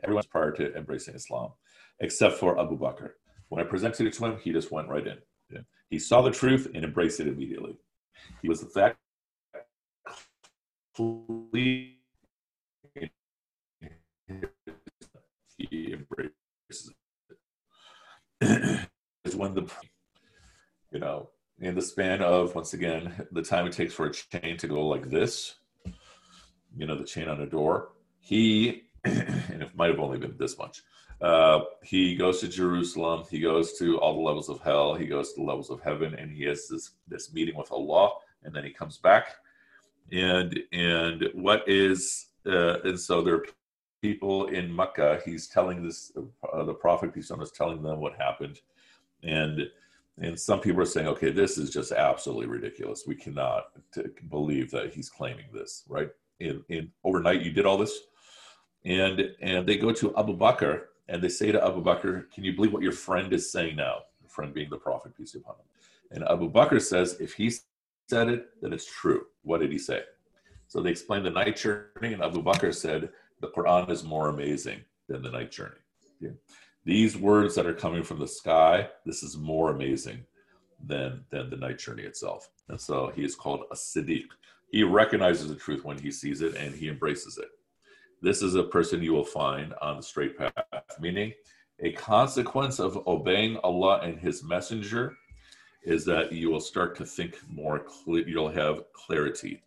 everyone's 0.04 0.26
prior 0.26 0.52
to 0.52 0.76
embracing 0.76 1.14
Islam, 1.14 1.52
except 2.00 2.38
for 2.38 2.60
Abu 2.60 2.78
Bakr. 2.78 3.12
When 3.50 3.64
I 3.64 3.68
presented 3.68 4.08
it 4.08 4.14
to 4.14 4.26
him, 4.26 4.38
he 4.44 4.52
just 4.52 4.72
went 4.72 4.90
right 4.90 5.06
in. 5.06 5.18
He 5.90 6.00
saw 6.00 6.22
the 6.22 6.32
truth 6.32 6.70
and 6.74 6.84
embraced 6.84 7.20
it 7.20 7.28
immediately. 7.28 7.76
He 8.42 8.50
was 8.50 8.62
that 8.74 8.96
he 15.58 15.94
embraces 15.94 16.94
it. 18.42 18.88
is 19.26 19.36
when 19.36 19.54
the 19.54 19.72
you 20.92 21.00
know 21.00 21.30
in 21.60 21.76
the 21.76 21.82
span 21.82 22.22
of 22.22 22.56
once 22.56 22.74
again 22.74 23.26
the 23.32 23.42
time 23.42 23.66
it 23.68 23.74
takes 23.74 23.94
for 23.94 24.06
a 24.06 24.14
chain 24.14 24.58
to 24.58 24.68
go 24.68 24.88
like 24.88 25.10
this, 25.10 25.56
you 26.76 26.86
know, 26.86 26.96
the 26.96 27.04
chain 27.04 27.28
on 27.28 27.42
a 27.42 27.46
door. 27.46 27.90
He 28.20 28.84
and 29.04 29.62
it 29.62 29.76
might 29.76 29.90
have 29.90 30.00
only 30.00 30.18
been 30.18 30.36
this 30.38 30.58
much. 30.58 30.82
Uh, 31.22 31.62
he 31.84 32.16
goes 32.16 32.40
to 32.40 32.48
Jerusalem. 32.48 33.26
He 33.30 33.40
goes 33.40 33.78
to 33.80 34.00
all 34.00 34.16
the 34.16 34.22
levels 34.22 34.50
of 34.50 34.62
hell. 34.62 34.96
He 34.96 35.06
goes 35.06 35.34
to 35.34 35.42
the 35.42 35.46
levels 35.46 35.70
of 35.70 35.82
heaven, 35.82 36.14
and 36.14 36.32
he 36.32 36.44
has 36.46 36.68
this 36.68 36.92
this 37.08 37.34
meeting 37.34 37.58
with 37.58 37.72
Allah, 37.72 38.12
and 38.44 38.56
then 38.56 38.64
he 38.64 38.72
comes 38.72 38.98
back. 38.98 39.36
And 40.12 40.58
and 40.72 41.28
what 41.34 41.68
is 41.68 42.28
uh, 42.46 42.80
and 42.82 43.00
so 43.00 43.22
there 43.22 43.36
are 43.36 43.46
people 44.02 44.48
in 44.48 44.74
Mecca. 44.74 45.22
He's 45.26 45.48
telling 45.48 45.84
this 45.84 46.12
uh, 46.54 46.64
the 46.64 46.74
prophet 46.74 47.14
peace 47.14 47.32
on 47.32 47.42
is 47.42 47.52
telling 47.52 47.84
them 47.84 48.00
what 48.00 48.14
happened, 48.16 48.62
and 49.24 49.68
and 50.22 50.40
some 50.40 50.60
people 50.62 50.82
are 50.82 50.86
saying, 50.86 51.08
okay, 51.08 51.32
this 51.32 51.58
is 51.58 51.70
just 51.70 51.92
absolutely 51.92 52.48
ridiculous. 52.48 53.04
We 53.08 53.16
cannot 53.16 53.68
believe 54.30 54.70
that 54.72 54.94
he's 54.94 55.10
claiming 55.10 55.46
this, 55.54 55.86
right? 55.88 56.10
In, 56.42 56.62
in 56.68 56.92
overnight, 57.06 57.42
you 57.42 57.52
did 57.52 57.66
all 57.66 57.78
this, 57.78 57.98
and 58.86 59.22
and 59.42 59.68
they 59.68 59.78
go 59.78 59.92
to 59.92 60.16
Abu 60.18 60.38
Bakr 60.38 60.84
and 61.10 61.22
they 61.22 61.30
say 61.30 61.52
to 61.52 61.66
Abu 61.66 61.84
Bakr, 61.84 62.32
"Can 62.32 62.44
you 62.44 62.54
believe 62.56 62.74
what 62.74 62.84
your 62.84 62.92
friend 62.92 63.34
is 63.34 63.52
saying 63.52 63.76
now?" 63.76 64.04
The 64.22 64.30
friend 64.30 64.54
being 64.54 64.70
the 64.70 64.78
Prophet, 64.78 65.16
peace 65.16 65.34
be 65.34 65.40
upon 65.40 65.56
him. 65.56 65.66
And 66.12 66.24
Abu 66.24 66.52
Bakr 66.52 66.82
says, 66.82 67.20
"If 67.20 67.34
he 67.34 67.52
said 68.08 68.30
it, 68.30 68.62
then 68.62 68.74
it's 68.74 68.86
true." 68.86 69.28
What 69.44 69.60
did 69.60 69.72
he 69.72 69.80
say? 69.80 70.04
So 70.68 70.82
they 70.82 70.92
explained 70.92 71.26
the 71.26 71.32
night 71.32 71.58
journey, 71.58 72.14
and 72.14 72.24
Abu 72.24 72.42
Bakr 72.42 72.74
said, 72.74 73.12
"The 73.42 73.50
Quran 73.50 73.90
is 73.90 74.04
more 74.04 74.30
amazing 74.30 74.86
than 75.08 75.22
the 75.22 75.32
night 75.32 75.52
journey." 75.52 75.82
Yeah 76.20 76.32
these 76.86 77.18
words 77.18 77.56
that 77.56 77.66
are 77.66 77.74
coming 77.74 78.04
from 78.04 78.20
the 78.20 78.28
sky, 78.28 78.90
this 79.06 79.24
is 79.24 79.38
more 79.38 79.70
amazing 79.70 80.26
than 80.84 81.24
than 81.30 81.50
the 81.50 81.58
night 81.58 81.78
journey 81.78 82.04
itself. 82.04 82.50
And 82.70 82.80
so 82.80 83.12
he 83.16 83.24
is 83.24 83.36
called 83.36 83.66
a 83.72 83.76
Siddiq. 83.76 84.26
He 84.72 84.84
recognizes 84.84 85.50
the 85.50 85.56
truth 85.56 85.84
when 85.84 85.98
he 85.98 86.12
sees 86.12 86.42
it 86.42 86.56
and 86.56 86.74
he 86.74 86.88
embraces 86.88 87.38
it. 87.38 87.50
This 88.22 88.42
is 88.42 88.56
a 88.56 88.64
person 88.64 89.02
you 89.02 89.14
will 89.14 89.24
find 89.24 89.74
on 89.82 89.98
the 89.98 90.04
straight 90.04 90.38
path, 90.38 90.54
meaning 91.00 91.34
a 91.80 91.92
consequence 91.94 92.80
of 92.80 93.08
obeying 93.08 93.58
Allah 93.58 94.02
and 94.04 94.20
His 94.20 94.44
Messenger 94.44 95.16
is 95.84 96.04
that 96.06 96.32
you 96.32 96.50
will 96.52 96.60
start 96.60 96.98
to 96.98 97.06
think 97.06 97.38
more 97.48 97.80
clear, 97.80 98.28
you'll 98.28 98.50
have 98.50 98.84
clarity 98.94 99.64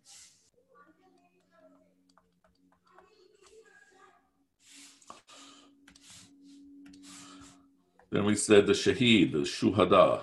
Then 8.13 8.25
we 8.25 8.35
said 8.35 8.67
the 8.67 8.73
shaheed, 8.73 9.31
the 9.31 9.39
shuhada. 9.39 10.21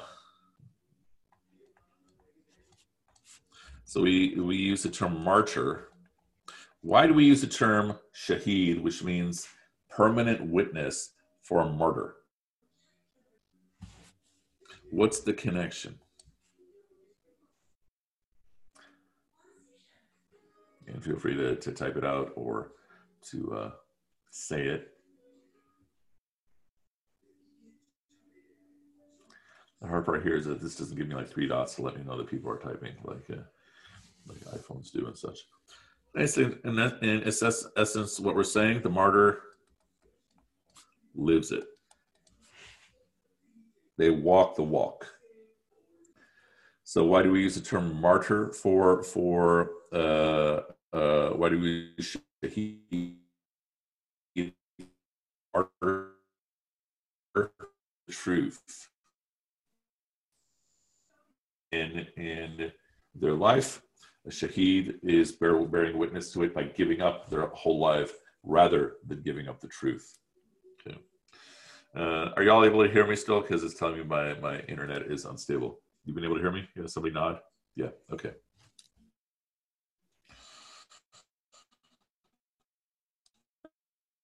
So 3.85 4.03
we, 4.03 4.37
we 4.37 4.55
use 4.55 4.85
the 4.85 4.91
term 4.91 5.25
martyr. 5.25 5.90
Why 6.83 7.07
do 7.07 7.13
we 7.13 7.25
use 7.27 7.43
the 7.43 7.47
term 7.47 7.99
shaheed, 8.15 8.83
which 8.83 9.05
means 9.05 9.47
permanent 9.91 10.51
witness 10.51 11.13
for 11.43 11.61
a 11.61 11.71
murder? 11.71 12.15
What's 14.91 15.21
the 15.21 15.35
connection? 15.35 15.99
And 20.87 21.05
feel 21.05 21.19
free 21.19 21.37
to, 21.37 21.55
to 21.55 21.73
type 21.73 21.97
it 21.97 22.05
out 22.05 22.33
or 22.35 22.73
to 23.31 23.55
uh, 23.55 23.71
say 24.31 24.63
it. 24.63 24.89
The 29.81 29.89
hard 29.89 30.05
part 30.05 30.23
here 30.23 30.37
is 30.37 30.47
that 30.47 30.61
this 30.61 30.77
doesn't 30.77 30.97
give 30.97 31.09
me 31.09 31.15
like 31.15 31.29
three 31.29 31.47
dots 31.47 31.77
to 31.77 31.83
let 31.83 31.97
me 31.97 32.03
know 32.05 32.17
that 32.17 32.29
people 32.29 32.51
are 32.51 32.59
typing 32.59 32.95
like 33.05 33.25
uh, 33.31 33.43
like 34.27 34.41
iPhones 34.61 34.91
do 34.91 35.07
and 35.07 35.17
such. 35.17 35.39
Say 36.27 36.49
in 36.65 36.77
that 36.77 37.03
in 37.03 37.23
essence, 37.27 38.21
what 38.21 38.35
we're 38.35 38.43
saying, 38.43 38.83
the 38.83 38.91
martyr 38.91 39.41
lives 41.15 41.53
it. 41.53 41.65
They 43.97 44.11
walk 44.11 44.57
the 44.57 44.63
walk. 44.63 45.07
So 46.85 47.05
why 47.05 47.23
do 47.23 47.31
we 47.31 47.43
use 47.43 47.55
the 47.55 47.61
term 47.61 48.01
martyr 48.01 48.53
for 48.53 49.03
for 49.03 49.71
uh, 49.93 50.61
uh, 50.93 51.31
why 51.31 51.49
do 51.49 51.61
we 51.61 51.95
he 52.43 52.81
martyr 55.55 56.09
truth? 58.11 58.91
in 61.73 62.07
in 62.17 62.73
their 63.15 63.35
life. 63.35 63.83
A 64.31 64.33
shaheed 64.33 64.95
is 65.03 65.33
bear, 65.33 65.61
bearing 65.65 65.99
witness 65.99 66.33
to 66.33 66.45
it 66.45 66.55
by 66.55 66.63
giving 66.63 67.01
up 67.01 67.29
their 67.31 67.49
whole 67.49 67.81
life 67.81 68.13
rather 68.45 68.99
than 69.05 69.23
giving 69.23 69.49
up 69.49 69.61
the 69.61 69.67
truth. 69.67 70.09
Okay. 70.87 70.97
Uh, 71.97 72.31
are 72.37 72.45
y'all 72.45 72.65
able 72.65 72.87
to 72.87 72.93
hear 72.93 73.05
me 73.05 73.17
still? 73.17 73.41
Because 73.41 73.65
it's 73.65 73.75
telling 73.75 73.97
me 73.99 74.05
my, 74.05 74.35
my 74.35 74.61
internet 74.69 75.03
is 75.11 75.25
unstable. 75.25 75.81
You've 76.05 76.15
been 76.15 76.25
able 76.25 76.37
to 76.37 76.43
hear 76.43 76.53
me? 76.53 76.65
Yeah, 76.77 76.87
somebody 76.87 77.13
nod? 77.13 77.41
Yeah, 77.75 77.89
okay. 78.13 78.35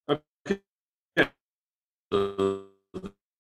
Okay. 0.09 0.61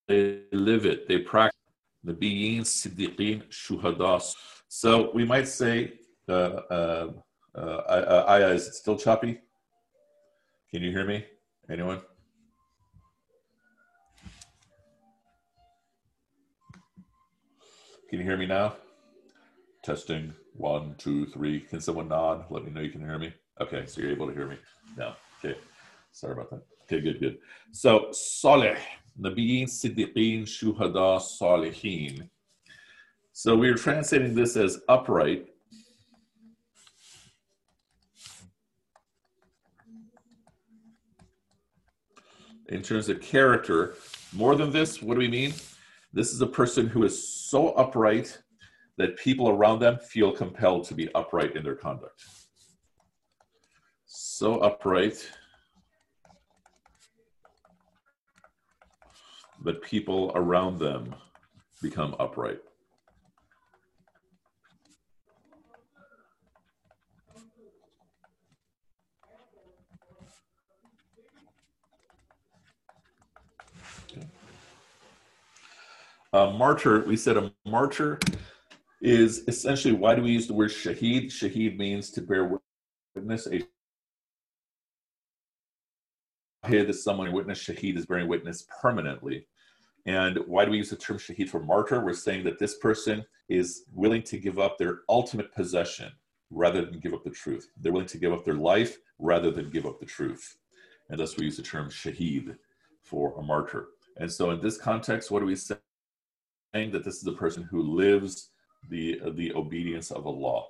they 0.08 0.40
live 0.50 0.84
it, 0.84 1.06
they 1.06 1.18
practice 1.18 1.60
Nabiyyin, 2.04 2.62
Siddiqeen, 2.62 3.44
Shuhadas. 3.50 4.34
So 4.66 5.12
we 5.14 5.24
might 5.24 5.46
say, 5.46 6.00
uh, 6.28 6.60
uh, 6.70 7.08
uh, 7.54 8.24
Aya, 8.28 8.48
is 8.48 8.66
it 8.66 8.74
still 8.74 8.96
choppy? 8.96 9.40
Can 10.70 10.82
you 10.82 10.90
hear 10.90 11.06
me? 11.06 11.24
Anyone? 11.70 12.00
Can 18.08 18.20
you 18.20 18.24
hear 18.24 18.36
me 18.36 18.46
now? 18.46 18.76
Testing 19.82 20.32
one, 20.54 20.94
two, 20.98 21.26
three. 21.26 21.60
Can 21.60 21.80
someone 21.80 22.08
nod? 22.08 22.46
Let 22.50 22.64
me 22.64 22.70
know 22.70 22.80
you 22.80 22.90
can 22.90 23.00
hear 23.00 23.18
me. 23.18 23.32
Okay, 23.60 23.86
so 23.86 24.00
you're 24.00 24.10
able 24.10 24.28
to 24.28 24.34
hear 24.34 24.46
me 24.46 24.56
now. 24.96 25.16
Okay, 25.44 25.58
sorry 26.12 26.34
about 26.34 26.50
that. 26.50 26.62
Okay, 26.84 27.00
good, 27.00 27.20
good. 27.20 27.38
So, 27.72 28.08
Saleh. 28.12 28.78
Nabiyin, 29.20 29.64
Siddiqeen, 29.64 30.42
Shuhada, 30.42 31.18
Salihin. 31.20 32.28
So 33.32 33.56
we're 33.56 33.74
translating 33.74 34.34
this 34.34 34.56
as 34.56 34.80
upright. 34.88 35.46
In 42.68 42.82
terms 42.82 43.08
of 43.08 43.20
character, 43.20 43.94
more 44.32 44.56
than 44.56 44.70
this, 44.70 45.00
what 45.00 45.14
do 45.14 45.20
we 45.20 45.28
mean? 45.28 45.54
This 46.12 46.32
is 46.32 46.40
a 46.40 46.46
person 46.46 46.86
who 46.86 47.04
is 47.04 47.46
so 47.46 47.68
upright 47.70 48.38
that 48.96 49.16
people 49.18 49.48
around 49.48 49.80
them 49.80 49.98
feel 49.98 50.32
compelled 50.32 50.84
to 50.84 50.94
be 50.94 51.12
upright 51.14 51.54
in 51.54 51.62
their 51.62 51.76
conduct. 51.76 52.24
So 54.06 54.58
upright 54.58 55.30
but 59.66 59.82
people 59.82 60.30
around 60.34 60.78
them 60.78 61.14
become 61.82 62.14
upright. 62.20 62.60
A 76.36 76.52
martyr, 76.52 77.02
we 77.06 77.16
said 77.16 77.38
a 77.38 77.50
martyr 77.64 78.20
is 79.00 79.44
essentially 79.48 79.94
why 79.94 80.14
do 80.14 80.20
we 80.20 80.32
use 80.32 80.46
the 80.46 80.52
word 80.52 80.68
shaheed? 80.70 81.28
Shaheed 81.28 81.78
means 81.78 82.10
to 82.10 82.20
bear 82.20 82.60
witness. 83.14 83.46
A 83.46 83.62
here 86.68 86.84
that 86.84 86.92
someone 86.92 87.28
who 87.28 87.32
witness 87.32 87.58
shaheed 87.64 87.96
is 87.96 88.04
bearing 88.04 88.28
witness 88.28 88.66
permanently. 88.82 89.46
And 90.04 90.38
why 90.46 90.66
do 90.66 90.72
we 90.72 90.76
use 90.76 90.90
the 90.90 90.96
term 90.96 91.16
shaheed 91.16 91.48
for 91.48 91.60
martyr? 91.60 92.04
We're 92.04 92.12
saying 92.12 92.44
that 92.44 92.58
this 92.58 92.76
person 92.76 93.24
is 93.48 93.84
willing 93.94 94.22
to 94.24 94.36
give 94.36 94.58
up 94.58 94.76
their 94.76 95.00
ultimate 95.08 95.54
possession 95.54 96.12
rather 96.50 96.84
than 96.84 97.00
give 97.00 97.14
up 97.14 97.24
the 97.24 97.30
truth. 97.30 97.70
They're 97.80 97.92
willing 97.92 98.08
to 98.08 98.18
give 98.18 98.34
up 98.34 98.44
their 98.44 98.56
life 98.56 98.98
rather 99.18 99.50
than 99.50 99.70
give 99.70 99.86
up 99.86 100.00
the 100.00 100.04
truth. 100.04 100.58
And 101.08 101.18
thus 101.18 101.38
we 101.38 101.46
use 101.46 101.56
the 101.56 101.62
term 101.62 101.88
shaheed 101.88 102.58
for 103.02 103.38
a 103.38 103.42
martyr. 103.42 103.88
And 104.18 104.30
so 104.30 104.50
in 104.50 104.60
this 104.60 104.76
context, 104.76 105.30
what 105.30 105.40
do 105.40 105.46
we 105.46 105.56
saying? 106.76 106.92
That 106.92 107.04
this 107.04 107.16
is 107.16 107.26
a 107.26 107.32
person 107.32 107.62
who 107.64 107.82
lives 107.82 108.50
the, 108.88 109.20
the 109.34 109.52
obedience 109.54 110.10
of 110.10 110.26
Allah 110.26 110.64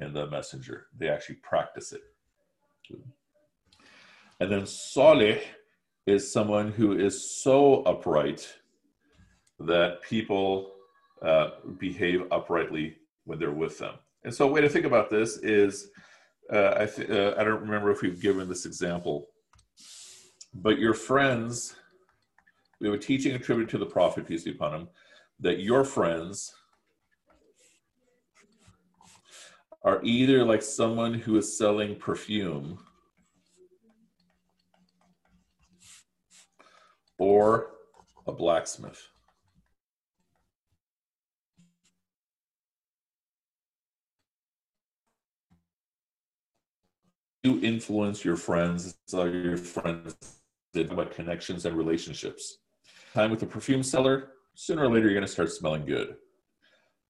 and 0.00 0.14
the 0.14 0.26
messenger. 0.26 0.86
They 0.98 1.08
actually 1.08 1.36
practice 1.36 1.92
it. 1.92 2.02
And 4.40 4.50
then 4.50 4.66
Salih 4.66 5.40
is 6.06 6.30
someone 6.30 6.72
who 6.72 6.98
is 6.98 7.42
so 7.42 7.82
upright 7.84 8.52
that 9.60 10.02
people 10.02 10.72
uh, 11.22 11.50
behave 11.78 12.24
uprightly 12.30 12.96
when 13.24 13.38
they're 13.38 13.52
with 13.52 13.78
them. 13.78 13.94
And 14.24 14.34
so, 14.34 14.48
a 14.48 14.52
way 14.52 14.60
to 14.60 14.68
think 14.68 14.84
about 14.84 15.08
this 15.08 15.38
is 15.38 15.90
uh, 16.52 16.74
I, 16.80 16.86
th- 16.86 17.08
uh, 17.08 17.34
I 17.38 17.44
don't 17.44 17.60
remember 17.60 17.90
if 17.90 18.02
we've 18.02 18.20
given 18.20 18.48
this 18.48 18.66
example, 18.66 19.28
but 20.54 20.78
your 20.78 20.94
friends, 20.94 21.76
we 22.80 22.88
have 22.88 22.96
a 22.96 22.98
teaching 22.98 23.34
attributed 23.34 23.70
to 23.70 23.78
the 23.78 23.86
prophet, 23.86 24.26
peace 24.26 24.44
be 24.44 24.50
upon 24.50 24.74
him, 24.74 24.88
that 25.44 25.60
your 25.60 25.84
friends 25.84 26.54
are 29.82 30.00
either 30.02 30.42
like 30.42 30.62
someone 30.62 31.12
who 31.12 31.36
is 31.36 31.58
selling 31.58 31.94
perfume 31.96 32.78
or 37.18 37.72
a 38.26 38.32
blacksmith. 38.32 39.06
You 47.42 47.60
influence 47.60 48.24
your 48.24 48.36
friends, 48.36 48.96
so 49.06 49.24
your 49.24 49.58
friends 49.58 50.16
did 50.72 50.90
about 50.90 51.12
connections 51.12 51.66
and 51.66 51.76
relationships. 51.76 52.60
Time 53.12 53.30
with 53.30 53.42
a 53.42 53.46
perfume 53.46 53.82
seller, 53.82 54.30
sooner 54.54 54.84
or 54.84 54.88
later 54.88 55.06
you're 55.06 55.14
going 55.14 55.26
to 55.26 55.32
start 55.32 55.50
smelling 55.50 55.84
good. 55.84 56.16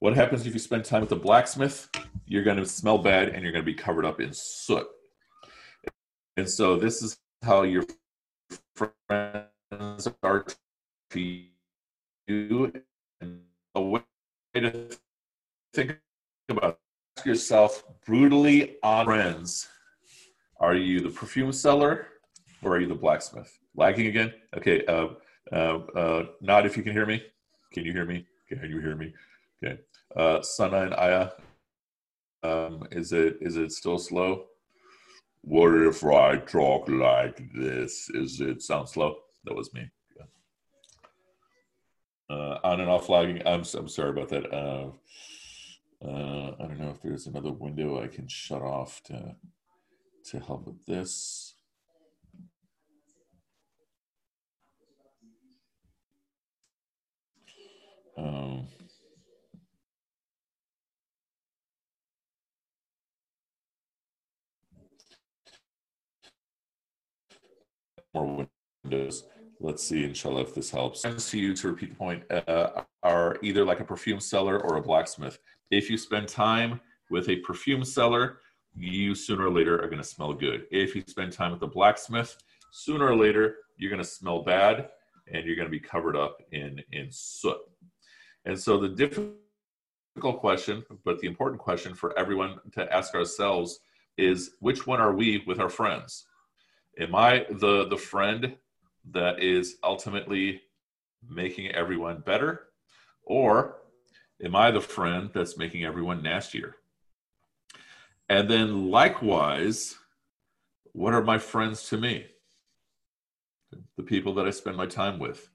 What 0.00 0.14
happens 0.14 0.46
if 0.46 0.52
you 0.52 0.58
spend 0.58 0.84
time 0.84 1.02
with 1.02 1.12
a 1.12 1.16
blacksmith? 1.16 1.88
You're 2.26 2.42
going 2.42 2.56
to 2.56 2.66
smell 2.66 2.98
bad 2.98 3.28
and 3.28 3.42
you're 3.42 3.52
going 3.52 3.64
to 3.64 3.70
be 3.70 3.74
covered 3.74 4.04
up 4.04 4.20
in 4.20 4.32
soot. 4.32 4.86
And 6.36 6.48
so 6.48 6.76
this 6.76 7.02
is 7.02 7.18
how 7.42 7.62
your 7.62 7.84
friends 8.74 10.08
are 10.22 10.44
to 11.10 11.20
you. 12.26 12.72
And 13.20 13.40
a 13.74 13.80
way 13.80 14.02
to 14.54 14.88
think 15.72 15.98
about 16.48 16.78
ask 17.16 17.26
yourself 17.26 17.84
brutally 18.04 18.76
on 18.82 19.06
friends. 19.06 19.68
Are 20.60 20.74
you 20.74 21.00
the 21.00 21.10
perfume 21.10 21.52
seller 21.52 22.08
or 22.62 22.76
are 22.76 22.80
you 22.80 22.86
the 22.86 22.94
blacksmith? 22.94 23.58
Lagging 23.76 24.06
again? 24.06 24.32
Okay. 24.56 24.84
Uh, 24.86 25.08
uh, 25.52 25.78
uh, 25.96 26.26
not 26.40 26.66
if 26.66 26.76
you 26.76 26.82
can 26.82 26.92
hear 26.92 27.06
me. 27.06 27.22
Can 27.74 27.84
you 27.84 27.92
hear 27.92 28.06
me? 28.06 28.24
Can 28.48 28.70
you 28.70 28.78
hear 28.78 28.94
me? 28.94 29.12
Okay. 29.62 29.80
Uh, 30.16 30.40
Sana 30.42 30.82
and 30.82 30.94
Aya, 30.94 31.30
um, 32.44 32.86
is 32.92 33.12
it 33.12 33.38
is 33.40 33.56
it 33.56 33.72
still 33.72 33.98
slow? 33.98 34.44
What 35.40 35.74
if 35.74 36.04
I 36.04 36.36
talk 36.36 36.88
like 36.88 37.42
this? 37.52 38.08
Is 38.10 38.40
it 38.40 38.62
sound 38.62 38.88
slow? 38.88 39.16
That 39.44 39.56
was 39.56 39.74
me. 39.74 39.90
Uh, 42.30 42.58
on 42.64 42.80
and 42.80 42.88
off 42.88 43.08
lagging. 43.08 43.42
I'm 43.44 43.64
I'm 43.76 43.88
sorry 43.88 44.10
about 44.10 44.28
that. 44.28 44.52
Uh, 44.52 44.90
uh, 46.02 46.54
I 46.60 46.66
don't 46.66 46.78
know 46.78 46.90
if 46.90 47.02
there's 47.02 47.26
another 47.26 47.52
window 47.52 48.02
I 48.02 48.06
can 48.06 48.28
shut 48.28 48.62
off 48.62 49.02
to 49.06 49.34
to 50.30 50.38
help 50.38 50.66
with 50.66 50.86
this. 50.86 51.53
Um, 58.16 58.68
more 68.14 68.46
windows. 68.84 69.24
Let's 69.60 69.82
see, 69.82 70.04
inshallah, 70.04 70.42
if 70.42 70.54
this 70.54 70.70
helps. 70.70 71.02
To 71.02 71.38
you 71.38 71.54
to 71.54 71.68
repeat 71.68 71.90
the 71.90 71.96
point, 71.96 72.22
uh, 72.30 72.82
are 73.02 73.38
either 73.42 73.64
like 73.64 73.80
a 73.80 73.84
perfume 73.84 74.20
seller 74.20 74.58
or 74.60 74.76
a 74.76 74.82
blacksmith. 74.82 75.38
If 75.70 75.90
you 75.90 75.96
spend 75.96 76.28
time 76.28 76.80
with 77.10 77.28
a 77.28 77.36
perfume 77.36 77.84
seller, 77.84 78.38
you 78.76 79.14
sooner 79.14 79.46
or 79.46 79.50
later 79.50 79.74
are 79.80 79.86
going 79.86 80.02
to 80.02 80.04
smell 80.04 80.32
good. 80.32 80.66
If 80.70 80.94
you 80.94 81.02
spend 81.06 81.32
time 81.32 81.52
with 81.52 81.62
a 81.62 81.66
blacksmith, 81.66 82.36
sooner 82.72 83.06
or 83.06 83.16
later 83.16 83.56
you're 83.76 83.90
going 83.90 84.02
to 84.02 84.08
smell 84.08 84.42
bad 84.42 84.88
and 85.32 85.44
you're 85.46 85.56
going 85.56 85.66
to 85.66 85.70
be 85.70 85.80
covered 85.80 86.16
up 86.16 86.38
in 86.52 86.80
in 86.92 87.08
soot. 87.10 87.56
And 88.44 88.58
so 88.58 88.78
the 88.78 88.88
difficult 88.88 90.40
question, 90.40 90.84
but 91.04 91.18
the 91.20 91.26
important 91.26 91.60
question 91.60 91.94
for 91.94 92.16
everyone 92.18 92.58
to 92.72 92.92
ask 92.92 93.14
ourselves 93.14 93.80
is 94.16 94.52
which 94.60 94.86
one 94.86 95.00
are 95.00 95.12
we 95.12 95.42
with 95.46 95.60
our 95.60 95.70
friends? 95.70 96.26
Am 96.98 97.14
I 97.14 97.46
the 97.50 97.88
the 97.88 97.96
friend 97.96 98.56
that 99.10 99.42
is 99.42 99.76
ultimately 99.82 100.62
making 101.28 101.70
everyone 101.72 102.20
better 102.20 102.68
or 103.24 103.78
am 104.42 104.54
I 104.54 104.70
the 104.70 104.80
friend 104.80 105.30
that's 105.34 105.56
making 105.58 105.84
everyone 105.84 106.22
nastier? 106.22 106.76
And 108.28 108.48
then 108.48 108.90
likewise, 108.90 109.96
what 110.92 111.14
are 111.14 111.22
my 111.22 111.38
friends 111.38 111.88
to 111.88 111.96
me? 111.98 112.26
The 113.96 114.02
people 114.02 114.34
that 114.34 114.46
I 114.46 114.50
spend 114.50 114.76
my 114.76 114.86
time 114.86 115.18
with. 115.18 115.50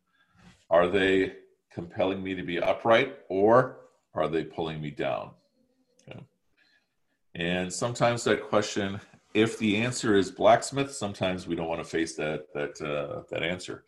Are 0.70 0.88
they 0.88 1.34
compelling 1.74 2.24
me 2.24 2.36
to 2.36 2.44
be 2.44 2.60
upright 2.60 3.18
or 3.30 3.78
are 4.14 4.28
they 4.28 4.44
pulling 4.44 4.82
me 4.82 4.92
down? 4.92 5.32
Okay. 6.10 6.20
And 7.36 7.72
sometimes 7.72 8.24
that 8.24 8.44
question, 8.44 9.00
if 9.34 9.58
the 9.60 9.78
answer 9.78 10.16
is 10.16 10.32
blacksmith, 10.32 10.92
sometimes 10.92 11.48
we 11.48 11.56
don't 11.56 11.68
want 11.68 11.84
to 11.84 11.90
face 11.90 12.16
that 12.16 12.48
that 12.54 12.82
uh, 12.82 13.24
that 13.30 13.44
answer. 13.44 13.86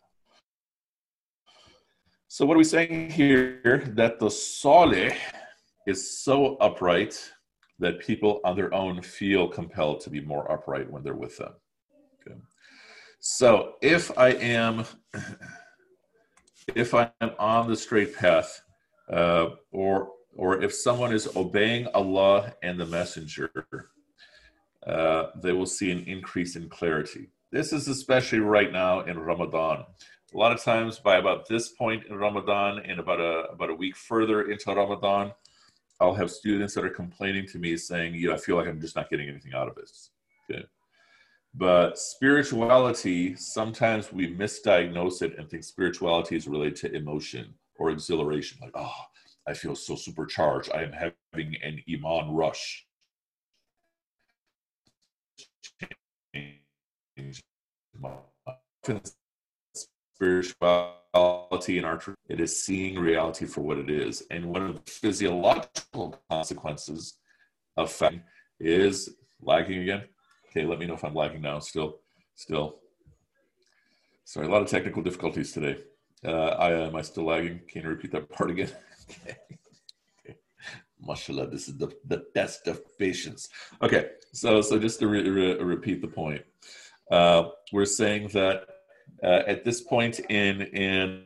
So 2.28 2.46
what 2.46 2.54
are 2.54 2.58
we 2.58 2.64
saying 2.64 3.10
here? 3.10 3.92
That 3.94 4.18
the 4.18 4.30
salih 4.30 5.12
is 5.86 6.18
so 6.18 6.56
upright 6.56 7.32
that 7.78 7.98
people 7.98 8.40
on 8.44 8.56
their 8.56 8.72
own 8.72 9.02
feel 9.02 9.48
compelled 9.48 10.00
to 10.00 10.10
be 10.10 10.20
more 10.20 10.50
upright 10.50 10.90
when 10.90 11.02
they're 11.02 11.14
with 11.14 11.36
them. 11.36 11.52
Okay. 12.26 12.38
So 13.20 13.74
if 13.82 14.16
I 14.16 14.30
am 14.30 14.84
if 16.74 16.94
I 16.94 17.10
am 17.20 17.32
on 17.38 17.68
the 17.68 17.76
straight 17.76 18.14
path, 18.14 18.62
uh, 19.10 19.50
or 19.70 20.12
or 20.34 20.62
if 20.62 20.72
someone 20.72 21.12
is 21.12 21.28
obeying 21.36 21.86
Allah 21.88 22.54
and 22.62 22.80
the 22.80 22.86
Messenger, 22.86 23.52
uh, 24.86 25.26
they 25.36 25.52
will 25.52 25.66
see 25.66 25.90
an 25.90 26.04
increase 26.04 26.56
in 26.56 26.68
clarity. 26.68 27.28
This 27.50 27.72
is 27.72 27.86
especially 27.88 28.40
right 28.40 28.72
now 28.72 29.00
in 29.00 29.18
Ramadan. 29.18 29.84
A 30.34 30.38
lot 30.38 30.52
of 30.52 30.62
times, 30.62 30.98
by 30.98 31.16
about 31.16 31.46
this 31.46 31.68
point 31.68 32.06
in 32.06 32.16
Ramadan, 32.16 32.78
and 32.78 32.98
about 32.98 33.20
a 33.20 33.50
about 33.52 33.70
a 33.70 33.74
week 33.74 33.96
further 33.96 34.50
into 34.50 34.72
Ramadan, 34.72 35.32
I'll 36.00 36.14
have 36.14 36.30
students 36.30 36.74
that 36.74 36.84
are 36.84 36.90
complaining 36.90 37.46
to 37.48 37.58
me 37.58 37.76
saying, 37.76 38.14
"Yeah, 38.14 38.32
I 38.32 38.38
feel 38.38 38.56
like 38.56 38.66
I'm 38.66 38.80
just 38.80 38.96
not 38.96 39.10
getting 39.10 39.28
anything 39.28 39.52
out 39.52 39.68
of 39.68 39.74
this." 39.74 40.10
Okay. 40.50 40.64
But 41.54 41.98
spirituality, 41.98 43.36
sometimes 43.36 44.10
we 44.10 44.34
misdiagnose 44.34 45.20
it 45.20 45.38
and 45.38 45.48
think 45.50 45.64
spirituality 45.64 46.34
is 46.34 46.48
related 46.48 46.76
to 46.76 46.94
emotion 46.94 47.52
or 47.78 47.90
exhilaration. 47.90 48.58
Like, 48.62 48.72
oh, 48.74 48.94
I 49.46 49.52
feel 49.52 49.74
so 49.74 49.94
supercharged. 49.94 50.70
I 50.72 50.82
am 50.82 50.92
having 50.92 51.56
an 51.62 51.82
Iman 51.92 52.30
rush. 52.34 52.86
Spirituality 60.14 61.78
in 61.78 61.84
our 61.84 62.00
it 62.30 62.40
is 62.40 62.62
seeing 62.62 62.98
reality 62.98 63.44
for 63.44 63.60
what 63.60 63.76
it 63.76 63.90
is. 63.90 64.22
And 64.30 64.46
one 64.46 64.62
of 64.62 64.74
the 64.74 64.90
physiological 64.90 66.18
consequences 66.30 67.18
of 67.76 67.92
fact 67.92 68.20
is 68.58 69.16
lagging 69.42 69.82
again 69.82 70.04
Okay, 70.52 70.66
let 70.66 70.78
me 70.78 70.84
know 70.84 70.94
if 70.94 71.04
I'm 71.04 71.14
lagging 71.14 71.40
now. 71.40 71.58
Still, 71.60 72.00
still. 72.34 72.80
Sorry, 74.24 74.46
a 74.46 74.50
lot 74.50 74.60
of 74.60 74.68
technical 74.68 75.02
difficulties 75.02 75.50
today. 75.52 75.78
Uh, 76.22 76.30
I 76.30 76.72
am 76.72 76.94
I 76.94 77.00
still 77.00 77.24
lagging? 77.24 77.60
Can 77.66 77.82
you 77.82 77.88
repeat 77.88 78.12
that 78.12 78.28
part 78.28 78.50
again? 78.50 78.70
okay. 79.10 79.36
okay. 80.20 80.36
Mashallah, 81.00 81.48
this 81.48 81.68
is 81.68 81.78
the, 81.78 81.88
the 82.06 82.26
test 82.34 82.66
of 82.68 82.82
patience. 82.98 83.48
Okay, 83.80 84.10
so 84.34 84.60
so 84.60 84.78
just 84.78 85.00
to 85.00 85.08
re- 85.08 85.26
re- 85.26 85.58
repeat 85.58 86.02
the 86.02 86.08
point, 86.08 86.42
uh, 87.10 87.44
we're 87.72 87.86
saying 87.86 88.28
that 88.28 88.66
uh, 89.24 89.42
at 89.46 89.64
this 89.64 89.80
point 89.80 90.20
in 90.28 90.60
in 90.60 91.24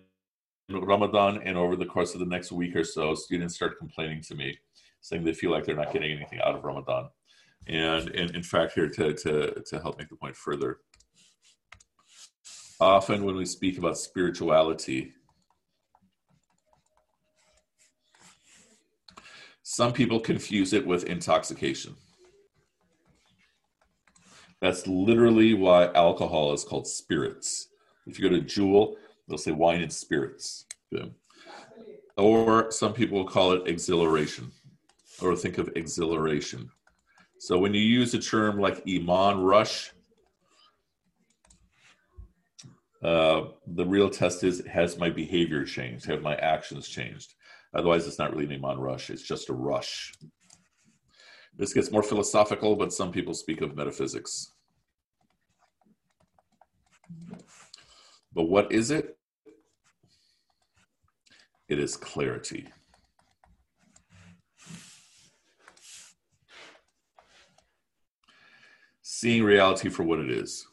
Ramadan 0.71 1.43
and 1.43 1.57
over 1.57 1.75
the 1.75 1.85
course 1.87 2.15
of 2.15 2.21
the 2.21 2.27
next 2.27 2.53
week 2.53 2.77
or 2.77 2.85
so, 2.85 3.17
students 3.17 3.57
start 3.57 3.77
complaining 3.77 4.23
to 4.23 4.37
me, 4.37 4.57
saying 5.01 5.25
they 5.25 5.35
feel 5.35 5.51
like 5.51 5.65
they're 5.65 5.75
not 5.75 5.93
getting 5.93 6.13
anything 6.13 6.39
out 6.45 6.55
of 6.55 6.63
Ramadan. 6.63 7.09
And, 7.69 8.11
in 8.11 8.43
fact, 8.43 8.75
here 8.75 8.89
to, 8.89 9.13
to, 9.13 9.63
to 9.67 9.81
help 9.81 9.99
make 9.99 10.09
the 10.09 10.17
point 10.17 10.37
further, 10.37 10.79
often 12.81 13.25
when 13.25 13.35
we 13.37 13.45
speak 13.45 13.79
about 13.79 13.99
spirituality, 13.99 15.13
some 19.63 19.93
people 19.93 20.21
confuse 20.21 20.73
it 20.73 20.87
with 20.87 21.05
intoxication. 21.05 21.97
That's 24.61 24.87
literally 24.87 25.55
why 25.55 25.93
alcohol 25.93 26.53
is 26.53 26.65
called 26.65 26.87
spirits. 26.87 27.69
If 28.07 28.19
you 28.19 28.29
go 28.29 28.37
to 28.37 28.43
Jewel, 28.43 28.97
they'll 29.27 29.39
say 29.39 29.51
wine 29.51 29.83
and 29.83 29.93
spirits. 29.93 30.67
Okay. 30.95 31.11
or 32.17 32.71
some 32.71 32.93
people 32.93 33.19
will 33.19 33.27
call 33.27 33.53
it 33.53 33.67
exhilaration, 33.67 34.53
or 35.21 35.35
think 35.35 35.59
of 35.59 35.69
exhilaration. 35.75 36.71
So 37.39 37.59
when 37.59 37.75
you 37.75 37.81
use 37.81 38.15
a 38.15 38.19
term 38.19 38.59
like 38.59 38.83
Iman 38.89 39.41
rush, 39.41 39.93
uh, 43.03 43.49
the 43.67 43.85
real 43.85 44.09
test 44.09 44.43
is 44.43 44.65
has 44.67 44.99
my 44.99 45.11
behavior 45.11 45.65
changed? 45.65 46.07
Have 46.07 46.23
my 46.23 46.35
actions 46.37 46.89
changed? 46.89 47.35
Otherwise, 47.75 48.07
it's 48.07 48.19
not 48.19 48.33
really 48.33 48.47
an 48.47 48.65
Iman 48.65 48.79
rush, 48.79 49.11
it's 49.11 49.23
just 49.23 49.51
a 49.51 49.53
rush. 49.53 50.13
This 51.57 51.73
gets 51.73 51.91
more 51.91 52.03
philosophical, 52.03 52.77
but 52.77 52.93
some 52.93 53.13
people 53.13 53.35
speak 53.35 53.61
of 53.61 53.77
metaphysics. 53.77 54.53
But 58.35 58.45
what 58.45 58.73
is 58.73 58.91
it? 58.91 59.17
It 61.69 61.79
is 61.79 61.97
clarity. 61.97 62.69
Seeing 69.19 69.45
reality 69.45 69.89
for 69.89 70.03
what 70.03 70.19
it 70.19 70.31
is. 70.31 70.67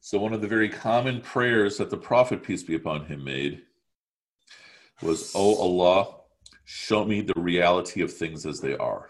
So, 0.00 0.18
one 0.18 0.34
of 0.34 0.42
the 0.42 0.46
very 0.46 0.68
common 0.68 1.22
prayers 1.22 1.78
that 1.78 1.88
the 1.88 1.96
Prophet, 1.96 2.42
peace 2.42 2.62
be 2.62 2.74
upon 2.74 3.06
him, 3.06 3.24
made 3.24 3.62
was, 5.00 5.32
Oh 5.34 5.56
Allah, 5.62 6.14
show 6.66 7.06
me 7.06 7.22
the 7.22 7.40
reality 7.40 8.02
of 8.02 8.12
things 8.12 8.44
as 8.44 8.60
they 8.60 8.76
are. 8.76 9.08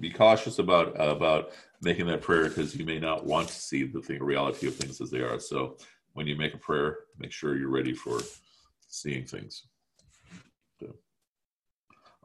Be 0.00 0.10
cautious 0.10 0.58
about 0.58 1.00
about 1.00 1.52
making 1.82 2.06
that 2.06 2.22
prayer 2.22 2.48
because 2.48 2.74
you 2.76 2.84
may 2.84 2.98
not 2.98 3.24
want 3.24 3.48
to 3.48 3.54
see 3.54 3.84
the 3.84 4.00
thing, 4.00 4.22
reality 4.22 4.66
of 4.68 4.74
things 4.74 5.00
as 5.00 5.10
they 5.10 5.20
are. 5.20 5.38
So, 5.38 5.76
when 6.14 6.26
you 6.26 6.36
make 6.36 6.54
a 6.54 6.58
prayer, 6.58 6.98
make 7.18 7.32
sure 7.32 7.56
you're 7.56 7.68
ready 7.68 7.92
for 7.92 8.20
seeing 8.88 9.24
things. 9.26 9.64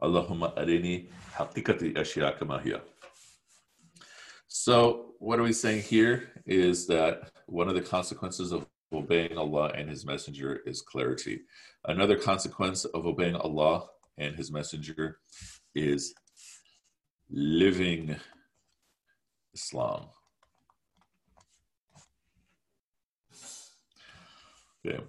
Allahumma 0.02 0.56
arini 0.56 1.08
haqiqati 1.36 1.94
ashiya 1.94 2.36
kama 2.36 2.60
so, 4.54 5.14
what 5.18 5.40
are 5.40 5.44
we 5.44 5.54
saying 5.54 5.80
here 5.80 6.28
is 6.44 6.86
that 6.88 7.30
one 7.46 7.68
of 7.68 7.74
the 7.74 7.80
consequences 7.80 8.52
of 8.52 8.66
obeying 8.92 9.38
Allah 9.38 9.72
and 9.74 9.88
His 9.88 10.04
Messenger 10.04 10.60
is 10.66 10.82
clarity. 10.82 11.40
Another 11.86 12.16
consequence 12.16 12.84
of 12.84 13.06
obeying 13.06 13.34
Allah 13.34 13.86
and 14.18 14.36
His 14.36 14.52
Messenger 14.52 15.20
is 15.74 16.12
living 17.30 18.14
Islam. 19.54 20.06
Okay. 24.84 25.02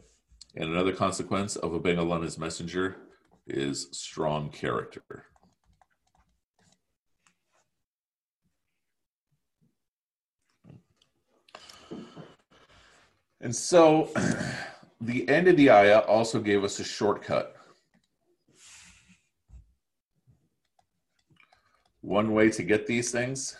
And 0.55 0.69
another 0.69 0.93
consequence 0.93 1.55
of 1.55 1.73
obeying 1.73 1.97
Allah 1.97 2.15
and 2.15 2.23
His 2.23 2.37
Messenger 2.37 2.97
is 3.47 3.89
strong 3.91 4.49
character. 4.49 5.25
And 13.41 13.53
so 13.53 14.09
the 15.01 15.27
end 15.27 15.47
of 15.47 15.57
the 15.57 15.69
ayah 15.69 15.99
also 15.99 16.39
gave 16.39 16.63
us 16.63 16.79
a 16.79 16.83
shortcut. 16.83 17.55
One 22.01 22.33
way 22.33 22.49
to 22.51 22.63
get 22.63 22.87
these 22.87 23.11
things 23.11 23.57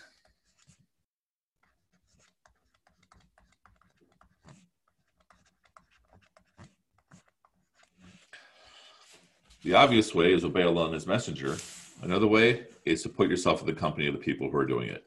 The 9.64 9.72
obvious 9.72 10.14
way 10.14 10.34
is 10.34 10.44
obey 10.44 10.62
Allah 10.62 10.84
and 10.84 10.94
His 10.94 11.06
Messenger. 11.06 11.56
Another 12.02 12.26
way 12.26 12.66
is 12.84 13.02
to 13.02 13.08
put 13.08 13.30
yourself 13.30 13.62
in 13.62 13.66
the 13.66 13.72
company 13.72 14.06
of 14.06 14.12
the 14.12 14.20
people 14.20 14.50
who 14.50 14.58
are 14.58 14.66
doing 14.66 14.90
it. 14.90 15.04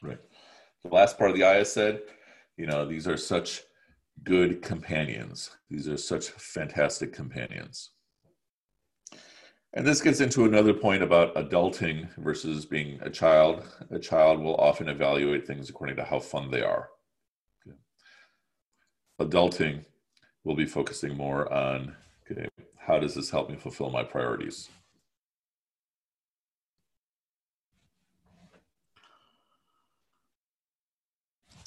Right. 0.00 0.20
The 0.84 0.90
last 0.90 1.18
part 1.18 1.30
of 1.30 1.36
the 1.36 1.44
ayah 1.44 1.64
said, 1.64 2.02
you 2.56 2.66
know, 2.66 2.86
these 2.86 3.08
are 3.08 3.16
such 3.16 3.62
good 4.22 4.62
companions. 4.62 5.50
These 5.68 5.88
are 5.88 5.96
such 5.96 6.28
fantastic 6.28 7.12
companions. 7.12 7.90
And 9.74 9.86
this 9.86 10.00
gets 10.00 10.20
into 10.20 10.44
another 10.44 10.72
point 10.72 11.02
about 11.02 11.34
adulting 11.34 12.08
versus 12.16 12.64
being 12.64 12.98
a 13.02 13.10
child. 13.10 13.68
A 13.90 13.98
child 13.98 14.40
will 14.40 14.56
often 14.56 14.88
evaluate 14.88 15.46
things 15.46 15.68
according 15.68 15.96
to 15.96 16.04
how 16.04 16.20
fun 16.20 16.50
they 16.50 16.62
are. 16.62 16.88
Adulting 19.20 19.84
will 20.44 20.56
be 20.56 20.64
focusing 20.64 21.16
more 21.16 21.52
on 21.52 21.94
okay, 22.30 22.48
how 22.78 22.98
does 22.98 23.14
this 23.14 23.30
help 23.30 23.50
me 23.50 23.56
fulfill 23.56 23.90
my 23.90 24.02
priorities? 24.02 24.70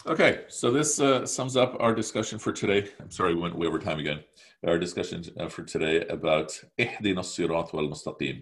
Okay, 0.07 0.45
so 0.47 0.71
this 0.71 0.99
uh, 0.99 1.27
sums 1.27 1.55
up 1.55 1.77
our 1.79 1.93
discussion 1.93 2.39
for 2.39 2.51
today. 2.51 2.89
I'm 2.99 3.11
sorry, 3.11 3.35
we 3.35 3.41
went 3.41 3.55
way 3.55 3.67
over 3.67 3.77
time 3.77 3.99
again. 3.99 4.23
Our 4.65 4.79
discussion 4.79 5.23
uh, 5.39 5.47
for 5.47 5.61
today 5.61 6.07
about 6.07 6.59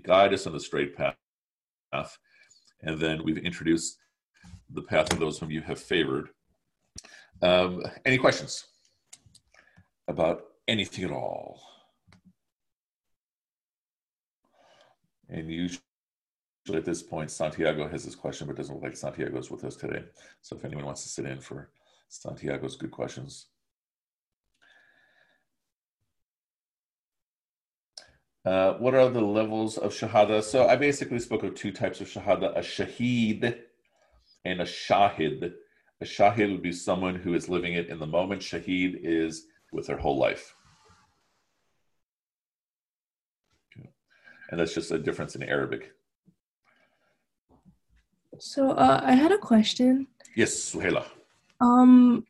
guide 0.06 0.34
us 0.34 0.48
on 0.48 0.54
the 0.54 0.60
straight 0.62 0.96
path. 0.96 2.18
And 2.82 2.98
then 2.98 3.26
we've 3.26 3.40
introduced 3.40 3.98
the 4.70 4.84
path 4.84 5.12
of 5.12 5.20
those 5.20 5.38
whom 5.38 5.52
you 5.52 5.60
have 5.62 5.80
favored. 5.80 6.30
Um, 7.42 7.84
any 8.06 8.18
questions 8.18 8.64
about 10.08 10.44
anything 10.66 11.04
at 11.04 11.12
all? 11.12 11.62
And 15.28 15.52
you 16.70 16.76
at 16.76 16.86
this 16.86 17.04
point, 17.04 17.32
Santiago 17.32 17.88
has 17.88 18.06
this 18.06 18.16
question, 18.16 18.48
but 18.48 18.56
doesn't 18.56 18.76
look 18.76 18.84
like 18.84 18.96
Santiago's 18.96 19.52
with 19.52 19.64
us 19.64 19.76
today. 19.76 20.04
So 20.42 20.56
if 20.56 20.66
anyone 20.66 20.86
wants 20.86 21.04
to 21.04 21.10
sit 21.10 21.26
in 21.26 21.40
for 21.40 21.70
Santiago's 22.08 22.76
good 22.76 22.92
questions. 22.92 23.48
Uh, 28.46 28.74
what 28.74 28.96
are 28.96 29.10
the 29.10 29.22
levels 29.22 29.78
of 29.78 29.92
shahada? 29.92 30.42
So 30.42 30.68
I 30.68 30.76
basically 30.76 31.20
spoke 31.20 31.44
of 31.44 31.56
two 31.56 31.72
types 31.72 32.02
of 32.02 32.08
shahada, 32.08 32.58
a 32.58 32.62
shaheed 32.62 33.60
and 34.46 34.62
a 34.62 34.66
shahid. 34.66 35.54
A 36.02 36.06
shahid 36.06 36.52
would 36.52 36.64
be 36.64 36.72
someone 36.72 37.16
who 37.16 37.34
is 37.34 37.50
living 37.50 37.74
it 37.74 37.90
in 37.90 38.00
the 38.00 38.08
moment. 38.08 38.42
Shaheed 38.42 39.00
is 39.04 39.46
with 39.72 39.88
their 39.88 39.98
whole 39.98 40.18
life. 40.18 40.56
And 44.50 44.60
that's 44.60 44.74
just 44.74 44.92
a 44.92 44.98
difference 44.98 45.36
in 45.36 45.44
Arabic. 45.44 45.92
So 48.40 48.72
uh, 48.72 49.02
I 49.04 49.14
had 49.14 49.32
a 49.32 49.38
question. 49.38 50.08
Yes, 50.36 50.52
Suhaila. 50.52 51.06
Um, 51.62 52.26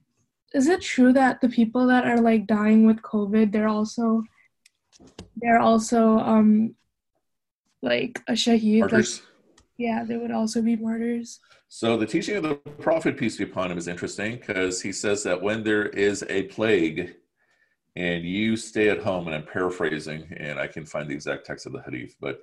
is 0.54 0.68
it 0.68 0.82
true 0.82 1.14
that 1.14 1.42
the 1.42 1.50
people 1.50 1.88
that 1.88 2.06
are 2.06 2.20
like 2.20 2.48
dying 2.48 2.86
with 2.86 3.02
COVID, 3.02 3.52
they're 3.52 3.68
also 3.68 4.24
they're 5.38 5.60
also 5.60 6.18
um 6.20 6.76
like 7.82 8.22
a 8.28 8.34
shaheed? 8.34 8.80
Martyrs. 8.80 9.20
Like, 9.20 9.26
yeah, 9.78 10.04
they 10.04 10.18
would 10.18 10.32
also 10.32 10.62
be 10.62 10.76
martyrs. 10.76 11.40
So 11.70 11.96
the 11.96 12.06
teaching 12.06 12.36
of 12.36 12.44
the 12.44 12.56
Prophet, 12.56 13.16
peace 13.16 13.38
be 13.38 13.44
upon 13.44 13.72
him, 13.72 13.78
is 13.78 13.88
interesting 13.88 14.38
because 14.38 14.82
he 14.82 14.92
says 14.92 15.24
that 15.24 15.42
when 15.42 15.64
there 15.64 15.86
is 15.86 16.26
a 16.28 16.44
plague 16.44 17.16
and 17.96 18.24
you 18.24 18.58
stay 18.58 18.90
at 18.90 19.04
home, 19.04 19.28
and 19.28 19.36
I'm 19.36 19.46
paraphrasing, 19.46 20.34
and 20.38 20.60
I 20.60 20.68
can 20.68 20.86
find 20.86 21.08
the 21.08 21.14
exact 21.14 21.46
text 21.46 21.66
of 21.68 21.74
the 21.74 21.82
hadith, 21.84 22.16
but 22.20 22.42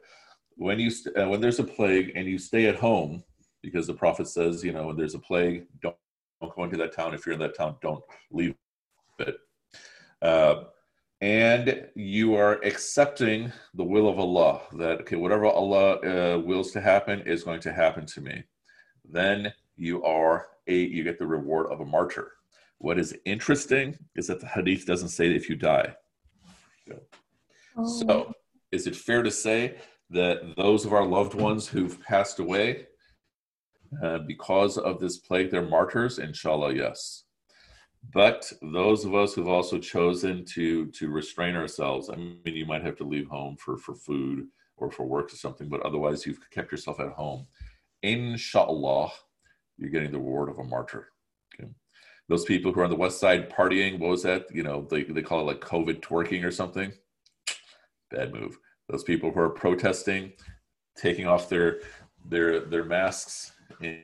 when 0.57 0.79
you 0.79 0.91
uh, 1.17 1.29
when 1.29 1.41
there's 1.41 1.59
a 1.59 1.65
plague 1.65 2.13
and 2.15 2.27
you 2.27 2.39
stay 2.39 2.67
at 2.67 2.77
home 2.77 3.23
because 3.67 3.89
the 3.89 3.95
prophet 3.95 4.29
says, 4.29 4.63
you 4.63 4.73
know, 4.73 4.87
when 4.87 4.97
there's 4.97 5.17
a 5.17 5.19
plague, 5.19 5.67
don't, 5.83 5.97
don't 6.41 6.55
go 6.55 6.63
into 6.63 6.77
that 6.77 6.95
town. 6.95 7.13
If 7.13 7.27
you're 7.27 7.33
in 7.33 7.41
that 7.41 7.57
town, 7.57 7.75
don't 7.83 8.03
leave 8.31 8.55
it. 9.19 9.37
Uh, 10.23 10.63
and 11.21 11.89
you 11.97 12.37
are 12.37 12.61
accepting 12.63 13.53
the 13.75 13.83
will 13.83 14.09
of 14.09 14.21
Allah 14.21 14.61
that, 14.75 15.01
okay, 15.01 15.17
whatever 15.17 15.47
Allah 15.47 15.97
uh, 15.97 16.39
wills 16.39 16.71
to 16.73 16.81
happen 16.81 17.23
is 17.23 17.43
going 17.43 17.61
to 17.61 17.73
happen 17.73 18.07
to 18.07 18.21
me. 18.21 18.45
Then 19.05 19.53
you 19.77 20.05
are 20.05 20.47
a, 20.69 20.77
you 20.77 21.03
get 21.03 21.19
the 21.19 21.27
reward 21.27 21.73
of 21.73 21.81
a 21.81 21.85
martyr. 21.85 22.33
What 22.79 22.99
is 23.01 23.17
interesting 23.25 23.99
is 24.15 24.29
that 24.29 24.41
the 24.41 24.47
hadith 24.47 24.87
doesn't 24.87 25.09
say 25.09 25.35
if 25.35 25.49
you 25.49 25.57
die. 25.57 25.95
Oh. 27.77 27.87
So, 27.87 28.33
is 28.71 28.87
it 28.87 28.95
fair 28.95 29.23
to 29.23 29.31
say 29.31 29.79
that 30.11 30.55
those 30.57 30.85
of 30.85 30.93
our 30.93 31.05
loved 31.05 31.35
ones 31.35 31.67
who've 31.67 32.01
passed 32.03 32.39
away 32.39 32.87
uh, 34.03 34.19
because 34.27 34.79
of 34.79 35.01
this 35.01 35.19
plague, 35.19 35.51
they're 35.51 35.63
martyrs? 35.63 36.19
Inshallah, 36.19 36.75
yes. 36.75 37.25
But 38.13 38.53
those 38.63 39.05
of 39.05 39.15
us 39.15 39.35
who've 39.35 39.49
also 39.49 39.79
chosen 39.79 40.45
to 40.55 40.87
to 40.87 41.11
restrain 41.11 41.57
ourselves, 41.57 42.09
I 42.11 42.17
mean, 42.17 42.41
you 42.45 42.67
might 42.67 42.85
have 42.85 42.97
to 42.97 43.05
leave 43.05 43.29
home 43.29 43.57
for 43.57 43.77
for 43.77 43.95
food 43.95 44.47
or 44.77 44.91
for 44.91 45.07
work 45.07 45.33
or 45.33 45.37
something, 45.37 45.69
but 45.69 45.83
otherwise 45.83 46.27
you've 46.27 46.39
kept 46.51 46.71
yourself 46.71 47.01
at 47.01 47.13
home. 47.13 47.47
Inshallah, 48.03 49.11
you're 49.79 49.91
getting 49.91 50.13
the 50.13 50.19
reward 50.19 50.51
of 50.51 50.59
a 50.59 50.65
martyr. 50.65 51.09
Okay. 51.55 51.71
Those 52.29 52.45
people 52.45 52.73
who 52.73 52.81
are 52.81 52.85
on 52.85 52.91
the 52.91 52.97
west 52.97 53.19
side 53.19 53.51
partying, 53.51 53.99
what 53.99 54.11
was 54.11 54.23
that? 54.23 54.47
You 54.53 54.63
know, 54.63 54.87
they, 54.91 55.05
they 55.05 55.23
call 55.23 55.41
it 55.41 55.45
like 55.45 55.61
COVID 55.61 56.01
twerking 56.01 56.45
or 56.45 56.51
something. 56.51 56.93
Bad 58.11 58.33
move. 58.33 58.59
Those 58.89 59.03
people 59.03 59.31
who 59.31 59.41
are 59.41 59.51
protesting, 59.51 60.33
taking 60.97 61.27
off 61.27 61.49
their 61.49 61.81
their 62.29 62.61
their 62.61 62.85
masks 62.85 63.53
and, 63.81 64.03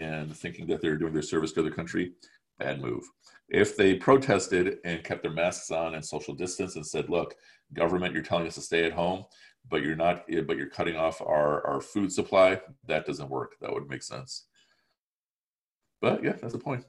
and 0.00 0.36
thinking 0.36 0.66
that 0.66 0.80
they're 0.80 0.96
doing 0.96 1.12
their 1.12 1.22
service 1.22 1.52
to 1.52 1.62
their 1.62 1.72
country, 1.72 2.12
bad 2.58 2.80
move. 2.80 3.04
If 3.48 3.76
they 3.76 3.94
protested 3.94 4.78
and 4.84 5.04
kept 5.04 5.22
their 5.22 5.32
masks 5.32 5.70
on 5.70 5.94
and 5.94 6.04
social 6.04 6.34
distance 6.34 6.76
and 6.76 6.86
said, 6.86 7.10
"Look, 7.10 7.34
government, 7.74 8.14
you're 8.14 8.22
telling 8.22 8.46
us 8.46 8.54
to 8.56 8.60
stay 8.62 8.84
at 8.84 8.92
home, 8.92 9.24
but 9.68 9.82
you're 9.82 9.96
not, 9.96 10.24
eh, 10.30 10.40
but 10.42 10.56
you're 10.56 10.68
cutting 10.70 10.96
off 10.96 11.20
our 11.20 11.66
our 11.66 11.80
food 11.80 12.12
supply," 12.12 12.60
that 12.86 13.06
doesn't 13.06 13.30
work. 13.30 13.56
That 13.60 13.72
would 13.72 13.88
make 13.88 14.02
sense. 14.02 14.46
But 16.00 16.22
yeah, 16.24 16.32
that's 16.32 16.52
the 16.52 16.58
point. 16.58 16.84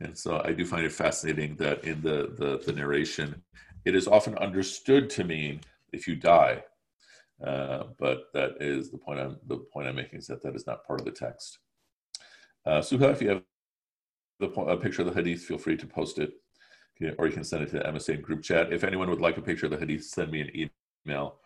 And 0.00 0.16
so 0.16 0.40
I 0.44 0.52
do 0.52 0.64
find 0.64 0.84
it 0.84 0.92
fascinating 0.92 1.56
that 1.56 1.84
in 1.84 2.00
the, 2.02 2.32
the, 2.36 2.62
the 2.64 2.72
narration, 2.72 3.42
it 3.84 3.94
is 3.94 4.06
often 4.06 4.36
understood 4.38 5.10
to 5.10 5.24
mean 5.24 5.60
if 5.92 6.06
you 6.06 6.14
die. 6.14 6.62
Uh, 7.44 7.84
but 7.98 8.24
that 8.34 8.56
is 8.60 8.90
the 8.90 8.98
point 8.98 9.20
I'm 9.20 9.36
the 9.46 9.58
point 9.72 9.86
I'm 9.86 9.94
making 9.94 10.18
is 10.18 10.26
that 10.26 10.42
that 10.42 10.56
is 10.56 10.66
not 10.66 10.84
part 10.84 11.00
of 11.00 11.06
the 11.06 11.12
text. 11.12 11.58
Uh, 12.66 12.80
Suha, 12.80 13.12
if 13.12 13.22
you 13.22 13.28
have 13.28 13.42
the 14.40 14.48
a 14.48 14.76
picture 14.76 15.02
of 15.02 15.08
the 15.08 15.14
hadith, 15.14 15.44
feel 15.44 15.58
free 15.58 15.76
to 15.76 15.86
post 15.86 16.18
it, 16.18 16.32
or 17.18 17.26
you 17.26 17.32
can 17.32 17.44
send 17.44 17.62
it 17.62 17.70
to 17.70 17.78
the 17.78 17.84
MSA 17.84 18.20
group 18.22 18.42
chat. 18.42 18.72
If 18.72 18.84
anyone 18.84 19.08
would 19.10 19.20
like 19.20 19.36
a 19.36 19.42
picture 19.42 19.66
of 19.66 19.72
the 19.72 19.78
hadith, 19.78 20.04
send 20.04 20.32
me 20.32 20.40
an 20.40 20.70
email, 21.06 21.38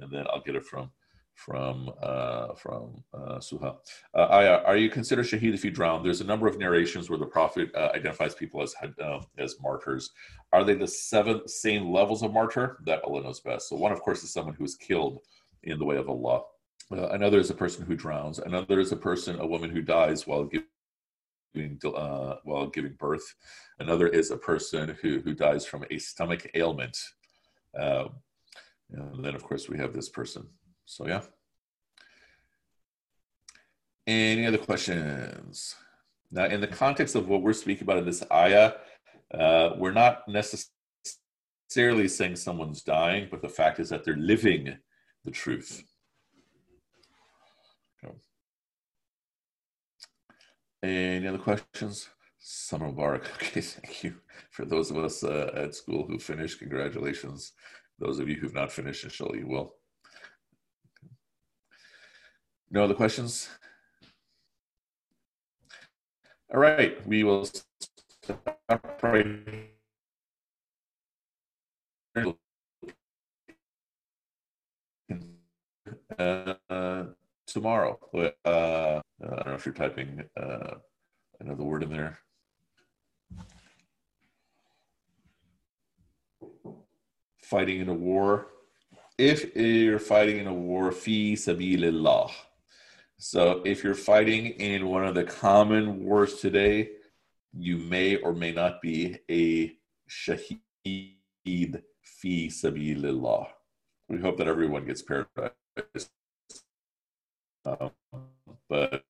and 0.00 0.10
then 0.10 0.26
I'll 0.30 0.42
get 0.42 0.56
it 0.56 0.64
from 0.64 0.90
from 1.34 1.90
uh, 2.02 2.54
from 2.54 3.02
uh, 3.14 3.38
Suha. 3.38 3.76
Uh, 4.14 4.26
Aya, 4.30 4.62
are 4.66 4.76
you 4.76 4.90
considered 4.90 5.26
shaheed 5.26 5.54
if 5.54 5.64
you 5.64 5.70
drown? 5.70 6.02
There's 6.02 6.20
a 6.20 6.24
number 6.24 6.46
of 6.46 6.58
narrations 6.58 7.08
where 7.08 7.18
the 7.18 7.26
Prophet 7.26 7.70
uh, 7.74 7.90
identifies 7.94 8.34
people 8.34 8.62
as 8.62 8.74
uh, 9.02 9.20
as 9.38 9.56
martyrs. 9.60 10.10
Are 10.52 10.64
they 10.64 10.74
the 10.74 10.86
seven 10.86 11.48
same 11.48 11.90
levels 11.90 12.22
of 12.22 12.32
martyr? 12.32 12.78
That 12.84 13.02
Allah 13.04 13.22
knows 13.22 13.40
best. 13.40 13.68
So 13.68 13.76
one, 13.76 13.92
of 13.92 14.00
course, 14.00 14.22
is 14.22 14.32
someone 14.32 14.54
who 14.54 14.64
is 14.64 14.74
killed 14.76 15.20
in 15.62 15.78
the 15.78 15.84
way 15.84 15.96
of 15.96 16.08
Allah. 16.08 16.42
Uh, 16.92 17.08
another 17.10 17.38
is 17.38 17.50
a 17.50 17.54
person 17.54 17.84
who 17.84 17.94
drowns. 17.94 18.38
Another 18.38 18.80
is 18.80 18.92
a 18.92 18.96
person, 18.96 19.38
a 19.38 19.46
woman 19.46 19.70
who 19.70 19.82
dies 19.82 20.26
while 20.26 20.44
giving 20.44 21.78
uh, 21.84 22.36
while 22.44 22.66
giving 22.66 22.94
birth. 22.98 23.34
Another 23.78 24.08
is 24.08 24.30
a 24.30 24.36
person 24.36 24.96
who 25.00 25.20
who 25.20 25.34
dies 25.34 25.64
from 25.66 25.84
a 25.90 25.98
stomach 25.98 26.50
ailment. 26.54 26.96
Um, 27.78 28.10
and 28.90 29.24
then, 29.24 29.36
of 29.36 29.44
course, 29.44 29.68
we 29.68 29.78
have 29.78 29.92
this 29.92 30.08
person 30.08 30.48
so 30.90 31.06
yeah. 31.06 31.20
Any 34.08 34.44
other 34.44 34.58
questions? 34.58 35.76
Now, 36.32 36.46
in 36.46 36.60
the 36.60 36.66
context 36.66 37.14
of 37.14 37.28
what 37.28 37.42
we're 37.42 37.52
speaking 37.52 37.84
about 37.84 37.98
in 37.98 38.06
this 38.06 38.24
ayah, 38.32 38.72
uh, 39.32 39.70
we're 39.76 39.92
not 39.92 40.24
necessarily 40.26 42.08
saying 42.08 42.34
someone's 42.34 42.82
dying, 42.82 43.28
but 43.30 43.40
the 43.40 43.48
fact 43.48 43.78
is 43.78 43.88
that 43.90 44.04
they're 44.04 44.16
living 44.16 44.76
the 45.24 45.30
truth. 45.30 45.82
Any 50.82 51.26
other 51.26 51.38
questions? 51.38 52.08
Summer 52.38 52.90
Mubarak. 52.90 53.24
Okay, 53.34 53.60
thank 53.60 54.02
you. 54.04 54.14
For 54.50 54.64
those 54.64 54.90
of 54.90 54.96
us 54.96 55.22
uh, 55.22 55.50
at 55.54 55.74
school 55.74 56.06
who 56.06 56.18
finished, 56.18 56.58
congratulations. 56.58 57.52
Those 57.98 58.18
of 58.18 58.28
you 58.28 58.36
who've 58.36 58.54
not 58.54 58.72
finished, 58.72 59.04
inshallah, 59.04 59.36
you 59.36 59.46
will. 59.46 59.74
No 62.70 62.84
other 62.84 62.94
questions? 62.94 63.50
All 66.52 66.60
right, 66.60 67.06
we 67.06 67.24
will 67.24 67.44
stop 68.24 68.98
right 69.02 69.70
uh, 76.18 77.04
tomorrow. 77.46 77.98
Uh, 78.44 79.00
I 79.22 79.26
don't 79.26 79.46
know 79.46 79.54
if 79.54 79.66
you're 79.66 79.74
typing 79.74 80.24
uh, 80.36 80.74
another 81.40 81.64
word 81.64 81.82
in 81.82 81.90
there. 81.90 82.18
Fighting 87.42 87.80
in 87.80 87.88
a 87.88 87.94
war. 87.94 88.46
If 89.18 89.54
you're 89.54 89.98
fighting 89.98 90.38
in 90.38 90.46
a 90.46 90.54
war, 90.54 90.92
fi 90.92 91.34
sabilillah. 91.34 92.30
So 93.18 93.60
if 93.66 93.84
you're 93.84 93.94
fighting 93.94 94.46
in 94.46 94.86
one 94.86 95.04
of 95.04 95.14
the 95.14 95.24
common 95.24 96.04
wars 96.04 96.36
today, 96.36 96.90
you 97.52 97.76
may 97.76 98.16
or 98.16 98.32
may 98.32 98.52
not 98.52 98.80
be 98.80 99.18
a 99.30 99.76
shaheed 100.08 100.62
fi 102.02 102.48
sabilillah. 102.48 103.48
We 104.08 104.18
hope 104.20 104.38
that 104.38 104.48
everyone 104.48 104.86
gets 104.86 105.02
paradise. 105.02 105.50
Um, 107.64 107.90
but 108.68 109.04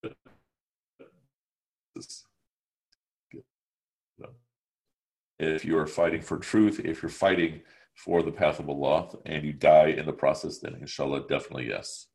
if 5.39 5.65
you 5.65 5.79
are 5.79 5.87
fighting 5.87 6.21
for 6.21 6.39
truth, 6.39 6.81
if 6.85 7.03
you're 7.03 7.11
fighting 7.11 7.63
for 7.95 8.23
the 8.23 8.33
path 8.33 8.59
of 8.59 8.69
Allah 8.69 9.09
and 9.27 9.45
you 9.45 9.53
die 9.53 9.89
in 9.89 10.07
the 10.07 10.13
process, 10.13 10.59
then 10.59 10.77
inshallah, 10.81 11.27
definitely 11.29 11.69
yes. 11.69 12.07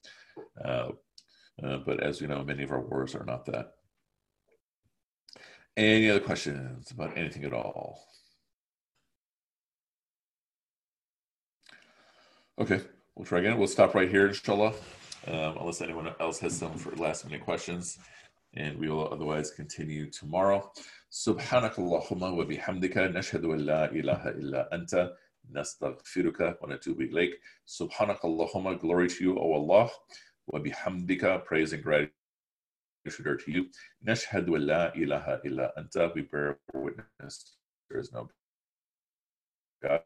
Uh, 0.64 0.90
uh, 1.64 1.78
but 1.86 2.02
as 2.02 2.22
we 2.22 2.28
know, 2.28 2.44
many 2.44 2.64
of 2.64 2.72
our 2.72 2.82
wars 2.82 3.16
are 3.16 3.26
not 3.26 3.46
that. 3.46 3.72
Any 5.78 6.10
other 6.10 6.20
questions 6.20 6.92
about 6.92 7.18
anything 7.18 7.44
at 7.44 7.54
all? 7.54 8.06
Okay, 12.58 12.82
we'll 13.15 13.27
try 13.27 13.41
again. 13.41 13.59
We'll 13.59 13.69
stop 13.69 13.95
right 13.95 14.09
here, 14.09 14.27
inshallah, 14.29 14.73
um, 15.27 15.57
unless 15.61 15.81
anyone 15.83 16.13
else 16.21 16.39
has 16.41 16.57
some 16.57 16.75
for 16.77 16.95
last 16.97 17.25
minute 17.25 17.43
questions. 17.43 17.99
And 18.55 18.79
we 18.79 18.89
will 18.89 19.13
otherwise 19.13 19.51
continue 19.51 20.11
tomorrow. 20.11 20.73
سبحانك 21.11 21.79
اللهم 21.79 22.23
وبحمدك 22.23 22.97
نشهد 22.99 23.45
أن 23.45 23.59
لا 23.59 23.91
إله 23.91 24.29
إلا 24.29 24.75
أنت 24.75 25.17
نستغفرك 25.51 26.59
ونتوب 26.63 27.01
إليك 27.01 27.41
سبحانك 27.67 28.25
اللهم 28.25 28.79
glory 28.79 29.09
to 29.09 29.25
you 29.25 29.39
O 29.39 29.53
Allah 29.55 29.91
وبحمدك 30.47 31.45
praise 31.45 31.73
and 31.73 31.83
gratitude 31.83 32.13
are 33.27 33.37
to 33.37 33.51
you 33.51 33.67
نشهد 34.03 34.49
أن 34.49 34.61
لا 34.61 34.95
إله 34.95 35.35
إلا 35.45 35.79
أنت 35.79 36.13
we 36.15 36.23
bear 36.23 36.59
witness 36.75 37.57
there 37.89 37.99
is 37.99 38.13
no 38.13 38.29
God 39.83 40.03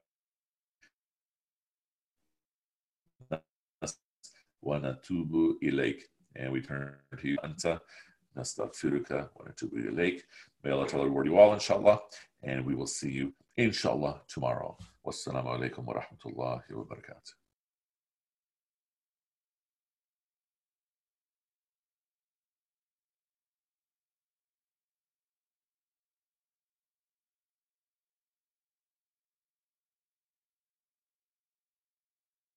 Wanatubu 4.65 5.55
Ilake. 5.63 6.03
And 6.35 6.51
we 6.51 6.61
turn 6.61 6.95
to 7.19 7.27
you, 7.27 7.37
Anta 7.43 7.79
Nastafiruka 8.37 9.29
Wanatubu 9.37 9.91
Ilake. 9.91 10.21
May 10.63 10.71
Allah 10.71 10.87
Ta'ala 10.87 11.05
reward 11.05 11.27
you 11.27 11.37
all, 11.37 11.53
inshallah. 11.53 11.99
And 12.43 12.65
we 12.65 12.75
will 12.75 12.87
see 12.87 13.11
you, 13.11 13.33
inshallah, 13.57 14.21
tomorrow. 14.27 14.77
Wassalamu 15.05 15.47
alaikum 15.47 15.85
wa 15.85 15.95
rahmatullahi 15.95 16.71
wa 16.71 16.83
barakatuh. 16.85 17.38